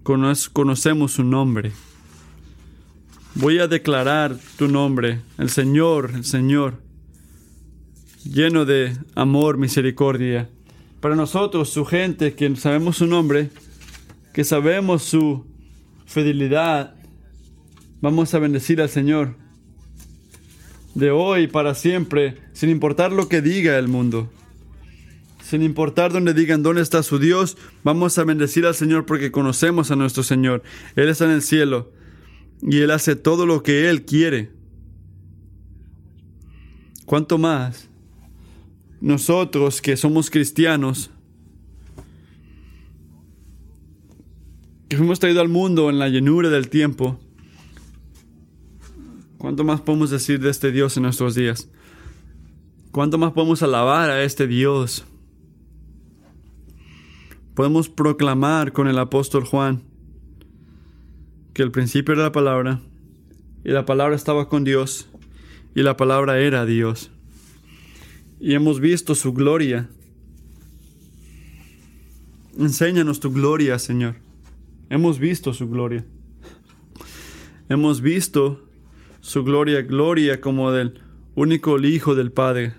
conocemos 0.02 1.12
su 1.12 1.24
nombre. 1.24 1.72
Voy 3.34 3.58
a 3.58 3.68
declarar 3.68 4.36
tu 4.56 4.68
nombre, 4.68 5.20
el 5.38 5.50
Señor, 5.50 6.12
el 6.14 6.24
Señor, 6.24 6.82
lleno 8.24 8.64
de 8.64 8.96
amor, 9.14 9.56
misericordia 9.56 10.48
para 11.00 11.16
nosotros, 11.16 11.70
su 11.70 11.86
gente, 11.86 12.34
que 12.34 12.54
sabemos 12.56 12.98
su 12.98 13.06
nombre, 13.06 13.48
que 14.34 14.44
sabemos 14.44 15.02
su 15.02 15.46
fidelidad, 16.04 16.94
vamos 18.02 18.34
a 18.34 18.38
bendecir 18.38 18.82
al 18.82 18.90
Señor. 18.90 19.34
De 20.94 21.10
hoy 21.10 21.46
para 21.46 21.74
siempre, 21.74 22.36
sin 22.52 22.68
importar 22.68 23.12
lo 23.12 23.28
que 23.28 23.40
diga 23.40 23.78
el 23.78 23.88
mundo. 23.88 24.30
Sin 25.50 25.62
importar 25.62 26.12
donde 26.12 26.32
digan 26.32 26.62
dónde 26.62 26.80
está 26.80 27.02
su 27.02 27.18
Dios, 27.18 27.58
vamos 27.82 28.16
a 28.18 28.24
bendecir 28.24 28.66
al 28.66 28.74
Señor 28.74 29.04
porque 29.04 29.32
conocemos 29.32 29.90
a 29.90 29.96
nuestro 29.96 30.22
Señor. 30.22 30.62
Él 30.94 31.08
está 31.08 31.24
en 31.24 31.32
el 31.32 31.42
cielo 31.42 31.92
y 32.62 32.78
Él 32.78 32.90
hace 32.92 33.16
todo 33.16 33.46
lo 33.46 33.62
que 33.62 33.90
Él 33.90 34.04
quiere. 34.04 34.50
¿Cuánto 37.04 37.36
más? 37.36 37.90
nosotros 39.00 39.80
que 39.80 39.96
somos 39.96 40.30
cristianos, 40.30 41.10
que 44.88 44.96
hemos 44.96 45.18
traído 45.18 45.40
al 45.40 45.48
mundo 45.48 45.88
en 45.88 45.98
la 45.98 46.08
llenura 46.08 46.50
del 46.50 46.68
tiempo, 46.68 47.18
¿cuánto 49.38 49.64
más 49.64 49.80
podemos 49.80 50.10
decir 50.10 50.40
de 50.40 50.50
este 50.50 50.70
Dios 50.70 50.96
en 50.96 51.04
nuestros 51.04 51.34
días? 51.34 51.68
¿Cuánto 52.92 53.18
más 53.18 53.32
podemos 53.32 53.62
alabar 53.62 54.10
a 54.10 54.22
este 54.22 54.46
Dios? 54.46 55.06
Podemos 57.60 57.90
proclamar 57.90 58.72
con 58.72 58.88
el 58.88 58.98
apóstol 58.98 59.44
Juan 59.44 59.82
que 61.52 61.62
el 61.62 61.70
principio 61.70 62.14
era 62.14 62.22
la 62.22 62.32
palabra, 62.32 62.80
y 63.62 63.68
la 63.68 63.84
palabra 63.84 64.16
estaba 64.16 64.48
con 64.48 64.64
Dios, 64.64 65.10
y 65.74 65.82
la 65.82 65.94
palabra 65.94 66.40
era 66.40 66.64
Dios 66.64 67.10
y 68.40 68.54
hemos 68.54 68.80
visto 68.80 69.14
su 69.14 69.34
gloria. 69.34 69.90
Enséñanos 72.58 73.20
tu 73.20 73.30
gloria, 73.30 73.78
Señor. 73.78 74.14
Hemos 74.88 75.18
visto 75.18 75.52
su 75.52 75.68
gloria. 75.68 76.06
Hemos 77.68 78.00
visto 78.00 78.66
su 79.20 79.44
gloria, 79.44 79.82
gloria 79.82 80.40
como 80.40 80.72
del 80.72 80.98
único 81.34 81.78
Hijo 81.78 82.14
del 82.14 82.32
Padre, 82.32 82.72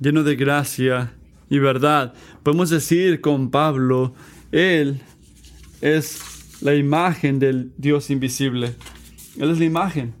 lleno 0.00 0.22
de 0.22 0.36
gracia 0.36 1.19
y 1.50 1.58
verdad. 1.58 2.14
Podemos 2.42 2.70
decir 2.70 3.20
con 3.20 3.50
Pablo, 3.50 4.14
Él 4.52 5.02
es 5.82 6.58
la 6.62 6.74
imagen 6.74 7.38
del 7.38 7.72
Dios 7.76 8.08
invisible. 8.08 8.74
Él 9.38 9.50
es 9.50 9.58
la 9.58 9.64
imagen. 9.64 10.14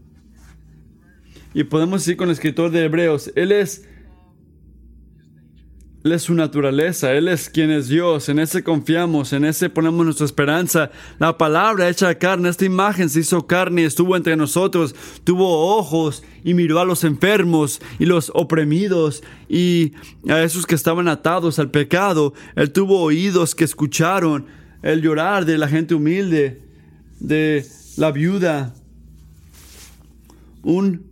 Y 1.54 1.64
podemos 1.64 2.02
decir 2.02 2.16
con 2.16 2.28
el 2.28 2.34
escritor 2.34 2.70
de 2.70 2.84
Hebreos, 2.84 3.32
Él 3.36 3.52
es 3.52 3.88
él 6.02 6.12
es 6.12 6.22
su 6.22 6.34
naturaleza, 6.34 7.12
Él 7.12 7.28
es 7.28 7.50
quien 7.50 7.70
es 7.70 7.88
Dios, 7.88 8.30
en 8.30 8.38
ese 8.38 8.64
confiamos, 8.64 9.34
en 9.34 9.44
ese 9.44 9.68
ponemos 9.68 10.02
nuestra 10.06 10.24
esperanza. 10.24 10.90
La 11.18 11.36
palabra 11.36 11.90
hecha 11.90 12.14
carne, 12.14 12.48
esta 12.48 12.64
imagen 12.64 13.10
se 13.10 13.20
hizo 13.20 13.46
carne 13.46 13.82
y 13.82 13.84
estuvo 13.84 14.16
entre 14.16 14.34
nosotros, 14.34 14.94
tuvo 15.24 15.76
ojos 15.76 16.22
y 16.42 16.54
miró 16.54 16.80
a 16.80 16.86
los 16.86 17.04
enfermos 17.04 17.82
y 17.98 18.06
los 18.06 18.32
oprimidos 18.34 19.22
y 19.46 19.92
a 20.26 20.42
esos 20.42 20.64
que 20.64 20.74
estaban 20.74 21.06
atados 21.06 21.58
al 21.58 21.70
pecado. 21.70 22.32
Él 22.56 22.72
tuvo 22.72 23.02
oídos 23.02 23.54
que 23.54 23.64
escucharon 23.64 24.46
el 24.80 25.02
llorar 25.02 25.44
de 25.44 25.58
la 25.58 25.68
gente 25.68 25.94
humilde, 25.94 26.62
de 27.18 27.66
la 27.98 28.10
viuda. 28.10 28.72
Un 30.62 31.04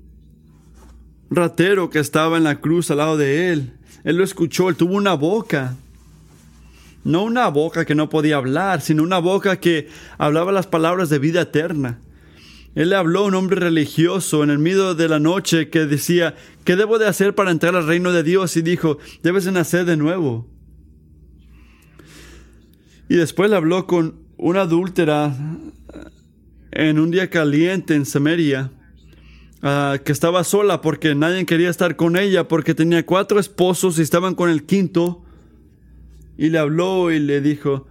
ratero 1.28 1.90
que 1.90 1.98
estaba 1.98 2.38
en 2.38 2.44
la 2.44 2.62
cruz 2.62 2.90
al 2.90 2.96
lado 2.96 3.18
de 3.18 3.52
Él 3.52 3.77
Él 4.08 4.16
lo 4.16 4.24
escuchó, 4.24 4.70
él 4.70 4.76
tuvo 4.76 4.94
una 4.94 5.12
boca. 5.12 5.76
No 7.04 7.24
una 7.24 7.48
boca 7.48 7.84
que 7.84 7.94
no 7.94 8.08
podía 8.08 8.36
hablar, 8.36 8.80
sino 8.80 9.02
una 9.02 9.18
boca 9.18 9.60
que 9.60 9.88
hablaba 10.16 10.50
las 10.50 10.66
palabras 10.66 11.10
de 11.10 11.18
vida 11.18 11.42
eterna. 11.42 11.98
Él 12.74 12.88
le 12.88 12.96
habló 12.96 13.20
a 13.20 13.26
un 13.26 13.34
hombre 13.34 13.60
religioso 13.60 14.42
en 14.42 14.48
el 14.48 14.58
medio 14.58 14.94
de 14.94 15.10
la 15.10 15.20
noche 15.20 15.68
que 15.68 15.80
decía, 15.80 16.34
¿qué 16.64 16.74
debo 16.74 16.98
de 16.98 17.06
hacer 17.06 17.34
para 17.34 17.50
entrar 17.50 17.76
al 17.76 17.86
reino 17.86 18.10
de 18.10 18.22
Dios? 18.22 18.56
Y 18.56 18.62
dijo, 18.62 18.96
debes 19.22 19.44
de 19.44 19.52
nacer 19.52 19.84
de 19.84 19.98
nuevo. 19.98 20.48
Y 23.10 23.16
después 23.16 23.50
le 23.50 23.56
habló 23.56 23.86
con 23.86 24.22
una 24.38 24.62
adúltera 24.62 25.36
en 26.70 26.98
un 26.98 27.10
día 27.10 27.28
caliente 27.28 27.94
en 27.94 28.06
Samaria, 28.06 28.70
ah, 29.62 29.98
que 30.04 30.12
estaba 30.12 30.44
sola 30.44 30.80
porque 30.80 31.14
nadie 31.14 31.44
quería 31.46 31.70
estar 31.70 31.96
con 31.96 32.16
ella, 32.16 32.48
porque 32.48 32.74
tenía 32.74 33.04
cuatro 33.04 33.38
esposos 33.38 33.98
y 33.98 34.02
estaban 34.02 34.34
con 34.34 34.50
el 34.50 34.64
quinto. 34.64 35.22
Y 36.36 36.50
le 36.50 36.58
habló 36.58 37.10
y 37.10 37.18
le 37.18 37.40
dijo, 37.40 37.86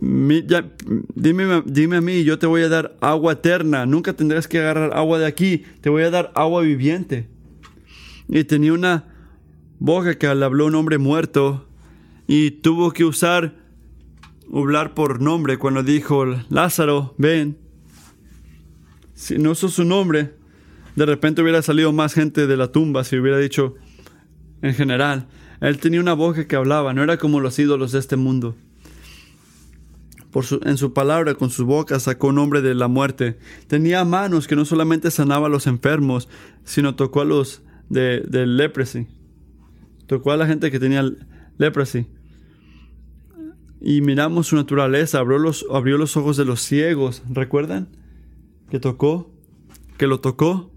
dime, 0.00 1.62
dime 1.64 1.96
a 1.96 2.00
mí, 2.00 2.24
yo 2.24 2.38
te 2.38 2.46
voy 2.46 2.62
a 2.62 2.68
dar 2.68 2.96
agua 3.00 3.34
eterna, 3.34 3.86
nunca 3.86 4.12
tendrás 4.12 4.48
que 4.48 4.58
agarrar 4.58 4.96
agua 4.96 5.18
de 5.18 5.26
aquí, 5.26 5.64
te 5.80 5.88
voy 5.88 6.02
a 6.02 6.10
dar 6.10 6.32
agua 6.34 6.62
viviente. 6.62 7.28
Y 8.28 8.44
tenía 8.44 8.72
una 8.72 9.04
boca 9.78 10.18
que 10.18 10.34
le 10.34 10.44
habló 10.44 10.66
un 10.66 10.74
hombre 10.74 10.98
muerto 10.98 11.66
y 12.26 12.50
tuvo 12.50 12.92
que 12.92 13.04
usar, 13.04 13.54
hablar 14.52 14.94
por 14.94 15.20
nombre 15.20 15.58
cuando 15.58 15.82
dijo, 15.82 16.24
Lázaro, 16.48 17.14
ven. 17.18 17.58
Si 19.14 19.38
no 19.38 19.52
usó 19.52 19.68
su 19.68 19.84
nombre, 19.84 20.34
de 20.96 21.06
repente 21.06 21.42
hubiera 21.42 21.62
salido 21.62 21.92
más 21.92 22.14
gente 22.14 22.46
de 22.46 22.56
la 22.56 22.68
tumba 22.68 23.04
si 23.04 23.16
hubiera 23.16 23.38
dicho 23.38 23.74
en 24.62 24.74
general. 24.74 25.26
Él 25.60 25.78
tenía 25.78 26.00
una 26.00 26.14
boca 26.14 26.46
que 26.46 26.56
hablaba, 26.56 26.94
no 26.94 27.02
era 27.02 27.16
como 27.16 27.40
los 27.40 27.58
ídolos 27.58 27.92
de 27.92 27.98
este 27.98 28.16
mundo. 28.16 28.56
Por 30.30 30.44
en 30.64 30.76
su 30.76 30.92
palabra, 30.92 31.34
con 31.34 31.50
su 31.50 31.64
boca, 31.64 32.00
sacó 32.00 32.32
nombre 32.32 32.60
de 32.60 32.74
la 32.74 32.88
muerte. 32.88 33.38
Tenía 33.68 34.04
manos 34.04 34.48
que 34.48 34.56
no 34.56 34.64
solamente 34.64 35.10
sanaba 35.10 35.46
a 35.46 35.50
los 35.50 35.66
enfermos, 35.66 36.28
sino 36.64 36.96
tocó 36.96 37.20
a 37.20 37.24
los 37.24 37.62
de, 37.88 38.20
de 38.20 38.46
leprosy. 38.46 39.06
Tocó 40.06 40.32
a 40.32 40.36
la 40.36 40.46
gente 40.46 40.70
que 40.70 40.80
tenía 40.80 41.04
leprosy. 41.56 42.08
Y 43.80 44.00
miramos 44.00 44.48
su 44.48 44.56
naturaleza, 44.56 45.18
abrió 45.18 45.38
los, 45.38 45.66
abrió 45.72 45.98
los 45.98 46.16
ojos 46.16 46.36
de 46.36 46.44
los 46.44 46.60
ciegos. 46.60 47.22
¿Recuerdan? 47.30 47.88
Que 48.70 48.80
tocó, 48.80 49.30
que 49.98 50.08
lo 50.08 50.18
tocó 50.20 50.73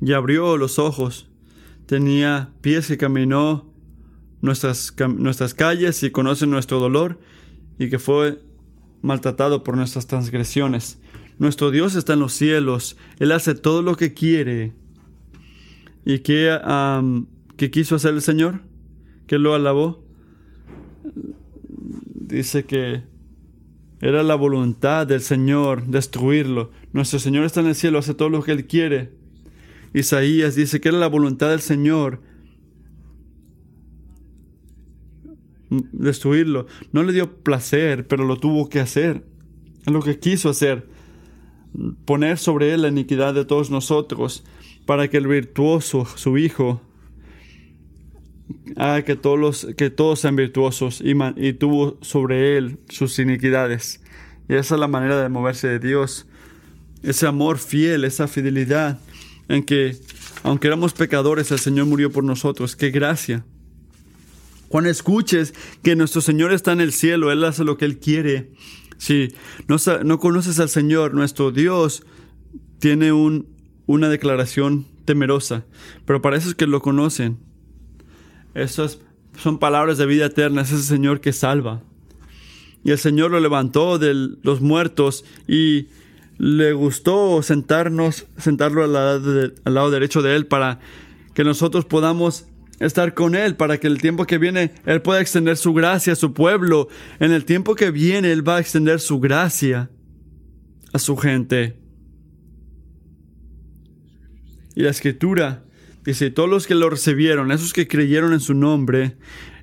y 0.00 0.12
abrió 0.12 0.56
los 0.56 0.78
ojos. 0.78 1.28
Tenía 1.86 2.52
pies 2.60 2.86
que 2.86 2.98
caminó 2.98 3.70
nuestras, 4.40 4.94
nuestras 5.16 5.54
calles 5.54 6.02
y 6.02 6.10
conoce 6.10 6.46
nuestro 6.46 6.78
dolor 6.78 7.18
y 7.78 7.90
que 7.90 7.98
fue 7.98 8.40
maltratado 9.02 9.64
por 9.64 9.76
nuestras 9.76 10.06
transgresiones. 10.06 10.98
Nuestro 11.38 11.70
Dios 11.70 11.94
está 11.94 12.12
en 12.12 12.20
los 12.20 12.34
cielos, 12.34 12.96
Él 13.18 13.32
hace 13.32 13.54
todo 13.54 13.82
lo 13.82 13.96
que 13.96 14.12
quiere. 14.12 14.74
¿Y 16.04 16.20
qué, 16.20 16.58
qué 17.56 17.70
quiso 17.70 17.96
hacer 17.96 18.14
el 18.14 18.22
Señor? 18.22 18.62
¿Qué 19.26 19.38
lo 19.38 19.54
alabó? 19.54 20.04
Dice 22.14 22.64
que 22.64 23.02
era 24.00 24.22
la 24.22 24.34
voluntad 24.34 25.06
del 25.06 25.20
Señor 25.20 25.86
destruirlo. 25.86 26.70
Nuestro 26.92 27.18
Señor 27.18 27.44
está 27.44 27.60
en 27.60 27.66
el 27.66 27.74
cielo, 27.74 27.98
hace 27.98 28.14
todo 28.14 28.28
lo 28.28 28.42
que 28.42 28.52
Él 28.52 28.66
quiere. 28.66 29.19
Isaías 29.92 30.54
dice 30.54 30.80
que 30.80 30.88
era 30.88 30.98
la 30.98 31.08
voluntad 31.08 31.50
del 31.50 31.60
Señor 31.60 32.20
destruirlo. 35.70 36.66
No 36.92 37.02
le 37.02 37.12
dio 37.12 37.42
placer, 37.42 38.06
pero 38.06 38.24
lo 38.24 38.36
tuvo 38.36 38.68
que 38.68 38.80
hacer. 38.80 39.24
Es 39.86 39.92
lo 39.92 40.02
que 40.02 40.18
quiso 40.18 40.50
hacer. 40.50 40.88
Poner 42.04 42.38
sobre 42.38 42.74
él 42.74 42.82
la 42.82 42.88
iniquidad 42.88 43.34
de 43.34 43.44
todos 43.44 43.70
nosotros 43.70 44.44
para 44.86 45.08
que 45.08 45.18
el 45.18 45.28
virtuoso, 45.28 46.04
su 46.16 46.36
hijo, 46.36 46.80
que 49.06 49.16
todos, 49.16 49.38
los, 49.38 50.20
sean 50.20 50.34
virtuosos 50.34 51.00
y, 51.00 51.12
y 51.36 51.52
tuvo 51.52 51.98
sobre 52.00 52.56
él 52.56 52.78
sus 52.88 53.18
iniquidades. 53.18 54.02
Y 54.48 54.54
esa 54.54 54.74
es 54.74 54.80
la 54.80 54.88
manera 54.88 55.22
de 55.22 55.28
moverse 55.28 55.68
de 55.68 55.78
Dios. 55.78 56.26
Ese 57.02 57.26
amor 57.26 57.58
fiel, 57.58 58.04
esa 58.04 58.26
fidelidad 58.26 58.98
en 59.50 59.64
que, 59.64 59.96
aunque 60.44 60.68
éramos 60.68 60.92
pecadores, 60.92 61.50
el 61.50 61.58
Señor 61.58 61.86
murió 61.86 62.12
por 62.12 62.22
nosotros. 62.22 62.76
¡Qué 62.76 62.90
gracia! 62.90 63.44
Cuando 64.68 64.88
escuches 64.88 65.52
que 65.82 65.96
nuestro 65.96 66.20
Señor 66.20 66.52
está 66.52 66.70
en 66.70 66.80
el 66.80 66.92
cielo, 66.92 67.32
Él 67.32 67.42
hace 67.42 67.64
lo 67.64 67.76
que 67.76 67.84
Él 67.84 67.98
quiere. 67.98 68.52
Si 68.96 69.34
no, 69.66 69.76
no 70.04 70.18
conoces 70.20 70.60
al 70.60 70.68
Señor, 70.68 71.14
nuestro 71.14 71.50
Dios 71.50 72.04
tiene 72.78 73.10
un, 73.10 73.48
una 73.86 74.08
declaración 74.08 74.86
temerosa, 75.04 75.64
pero 76.04 76.22
para 76.22 76.36
esos 76.36 76.54
que 76.54 76.68
lo 76.68 76.80
conocen, 76.80 77.38
esas 78.54 79.00
son 79.36 79.58
palabras 79.58 79.98
de 79.98 80.06
vida 80.06 80.26
eterna, 80.26 80.62
es 80.62 80.70
ese 80.70 80.84
Señor 80.84 81.20
que 81.20 81.32
salva. 81.32 81.82
Y 82.84 82.92
el 82.92 82.98
Señor 82.98 83.32
lo 83.32 83.40
levantó 83.40 83.98
de 83.98 84.14
los 84.14 84.60
muertos 84.60 85.24
y 85.48 85.88
le 86.40 86.72
gustó 86.72 87.42
sentarnos, 87.42 88.26
sentarlo 88.38 88.82
al 88.82 88.94
lado, 88.94 89.52
al 89.62 89.74
lado 89.74 89.90
derecho 89.90 90.22
de 90.22 90.34
Él 90.34 90.46
para 90.46 90.80
que 91.34 91.44
nosotros 91.44 91.84
podamos 91.84 92.46
estar 92.78 93.12
con 93.12 93.34
Él 93.34 93.56
para 93.56 93.76
que 93.76 93.86
el 93.86 94.00
tiempo 94.00 94.24
que 94.24 94.38
viene 94.38 94.72
Él 94.86 95.02
pueda 95.02 95.20
extender 95.20 95.58
su 95.58 95.74
gracia 95.74 96.14
a 96.14 96.16
su 96.16 96.32
pueblo. 96.32 96.88
En 97.18 97.32
el 97.32 97.44
tiempo 97.44 97.74
que 97.74 97.90
viene 97.90 98.32
Él 98.32 98.48
va 98.48 98.56
a 98.56 98.60
extender 98.60 99.00
su 99.00 99.20
gracia 99.20 99.90
a 100.94 100.98
su 100.98 101.14
gente. 101.18 101.76
Y 104.74 104.80
la 104.80 104.90
escritura 104.90 105.66
dice, 106.06 106.30
todos 106.30 106.48
los 106.48 106.66
que 106.66 106.74
lo 106.74 106.88
recibieron, 106.88 107.52
esos 107.52 107.74
que 107.74 107.86
creyeron 107.86 108.32
en 108.32 108.40
su 108.40 108.54
nombre, 108.54 109.18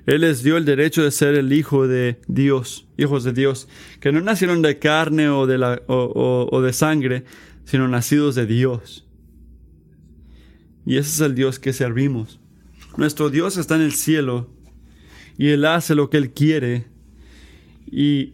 Él 0.08 0.22
les 0.22 0.42
dio 0.42 0.56
el 0.56 0.64
derecho 0.64 1.02
de 1.02 1.10
ser 1.10 1.34
el 1.34 1.52
Hijo 1.52 1.86
de 1.86 2.18
Dios, 2.28 2.88
hijos 2.96 3.24
de 3.24 3.34
Dios, 3.34 3.68
que 4.00 4.10
no 4.10 4.22
nacieron 4.22 4.62
de 4.62 4.78
carne 4.78 5.28
o 5.28 5.46
de, 5.46 5.58
la, 5.58 5.82
o 5.86 6.62
de 6.62 6.72
sangre, 6.72 7.24
sino 7.66 7.86
nacidos 7.88 8.34
de 8.34 8.46
Dios. 8.46 9.06
Y 10.86 10.96
ese 10.96 11.10
es 11.10 11.20
el 11.20 11.34
Dios 11.34 11.58
que 11.58 11.74
servimos. 11.74 12.40
Nuestro 12.96 13.28
Dios 13.28 13.58
está 13.58 13.76
en 13.76 13.82
el 13.82 13.92
cielo 13.92 14.48
y 15.36 15.48
Él 15.48 15.66
hace 15.66 15.94
lo 15.94 16.08
que 16.08 16.16
Él 16.16 16.30
quiere. 16.30 16.86
Y 17.90 18.32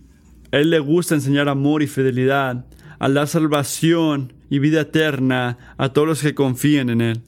a 0.53 0.59
Él 0.59 0.71
le 0.71 0.79
gusta 0.79 1.17
enseñar 1.17 1.49
amor 1.49 1.83
y 1.83 1.89
fidelidad, 1.89 2.67
al 3.01 3.15
dar 3.15 3.27
salvación 3.27 4.33
y 4.49 4.61
vida 4.61 4.83
eterna 4.83 5.75
a 5.77 5.93
todos 5.93 6.07
los 6.07 6.23
que 6.23 6.37
confíen 6.37 6.89
en 6.91 7.01
Él. 7.01 7.23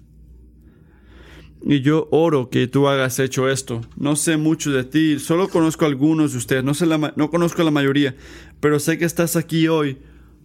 Y 1.68 1.80
yo 1.80 2.06
oro 2.12 2.48
que 2.48 2.68
tú 2.68 2.86
hagas 2.86 3.18
hecho 3.18 3.48
esto. 3.48 3.80
No 3.96 4.14
sé 4.14 4.36
mucho 4.36 4.70
de 4.70 4.84
ti, 4.84 5.18
solo 5.18 5.48
conozco 5.48 5.84
a 5.84 5.88
algunos 5.88 6.30
de 6.30 6.38
ustedes, 6.38 6.62
no, 6.62 6.74
sé 6.74 6.86
la, 6.86 7.12
no 7.16 7.28
conozco 7.28 7.60
a 7.60 7.64
la 7.64 7.72
mayoría, 7.72 8.14
pero 8.60 8.78
sé 8.78 8.98
que 8.98 9.04
estás 9.04 9.34
aquí 9.34 9.66
hoy 9.66 9.98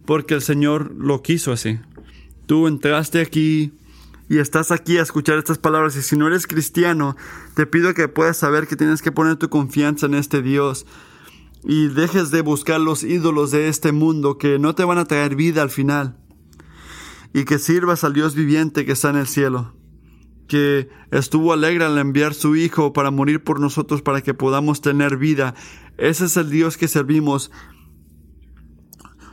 porque 0.04 0.34
el 0.34 0.42
Señor 0.42 0.92
lo 0.98 1.22
quiso 1.22 1.52
así. 1.52 1.78
Tú 2.46 2.66
entraste 2.66 3.20
aquí 3.20 3.70
y 4.28 4.38
estás 4.38 4.72
aquí 4.72 4.98
a 4.98 5.02
escuchar 5.02 5.38
estas 5.38 5.58
palabras 5.58 5.94
y 5.94 6.02
si 6.02 6.16
no 6.16 6.26
eres 6.26 6.48
cristiano, 6.48 7.16
te 7.54 7.66
pido 7.66 7.94
que 7.94 8.08
puedas 8.08 8.36
saber 8.36 8.66
que 8.66 8.74
tienes 8.74 9.00
que 9.00 9.12
poner 9.12 9.36
tu 9.36 9.48
confianza 9.48 10.06
en 10.06 10.14
este 10.14 10.42
Dios 10.42 10.86
y 11.62 11.86
dejes 11.86 12.32
de 12.32 12.40
buscar 12.40 12.80
los 12.80 13.04
ídolos 13.04 13.52
de 13.52 13.68
este 13.68 13.92
mundo 13.92 14.38
que 14.38 14.58
no 14.58 14.74
te 14.74 14.82
van 14.82 14.98
a 14.98 15.04
traer 15.04 15.36
vida 15.36 15.62
al 15.62 15.70
final 15.70 16.16
y 17.32 17.44
que 17.44 17.60
sirvas 17.60 18.02
al 18.02 18.12
Dios 18.12 18.34
viviente 18.34 18.84
que 18.84 18.90
está 18.90 19.10
en 19.10 19.18
el 19.18 19.28
cielo 19.28 19.72
que 20.52 20.90
estuvo 21.10 21.54
alegre 21.54 21.86
al 21.86 21.96
enviar 21.96 22.34
su 22.34 22.56
Hijo 22.56 22.92
para 22.92 23.10
morir 23.10 23.42
por 23.42 23.58
nosotros 23.58 24.02
para 24.02 24.20
que 24.20 24.34
podamos 24.34 24.82
tener 24.82 25.16
vida. 25.16 25.54
Ese 25.96 26.26
es 26.26 26.36
el 26.36 26.50
Dios 26.50 26.76
que 26.76 26.88
servimos. 26.88 27.50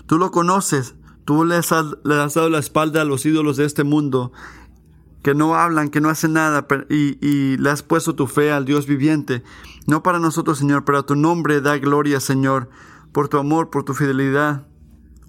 Tú 0.05 0.17
lo 0.17 0.31
conoces, 0.31 0.95
tú 1.25 1.43
le 1.43 1.57
has, 1.57 1.67
dado 1.67 2.49
la 2.49 2.59
espalda 2.59 3.01
a 3.01 3.03
los 3.03 3.25
ídolos 3.25 3.57
de 3.57 3.65
este 3.65 3.83
mundo 3.83 4.31
que 5.21 5.35
no 5.35 5.55
hablan, 5.55 5.89
que 5.89 5.99
no 5.99 6.07
hacen 6.07 6.31
nada, 6.31 6.65
y, 6.89 7.57
le 7.57 7.69
has 7.69 7.83
puesto 7.83 8.15
tu 8.15 8.25
fe 8.25 8.53
al 8.53 8.63
Dios 8.63 8.87
viviente. 8.87 9.43
No 9.87 10.01
para 10.03 10.19
nosotros, 10.19 10.59
Señor, 10.59 10.85
pero 10.85 10.99
a 10.99 11.05
tu 11.05 11.17
nombre 11.17 11.59
da 11.59 11.77
gloria, 11.79 12.21
Señor, 12.21 12.69
por 13.11 13.27
tu 13.27 13.37
amor, 13.39 13.71
por 13.71 13.83
tu 13.83 13.93
fidelidad, 13.93 14.67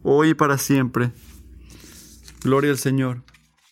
hoy 0.05 0.29
y 0.29 0.35
para 0.35 0.57
siempre. 0.57 1.11
Gloria 2.45 2.71
al 2.71 2.79
Señor. 2.79 3.25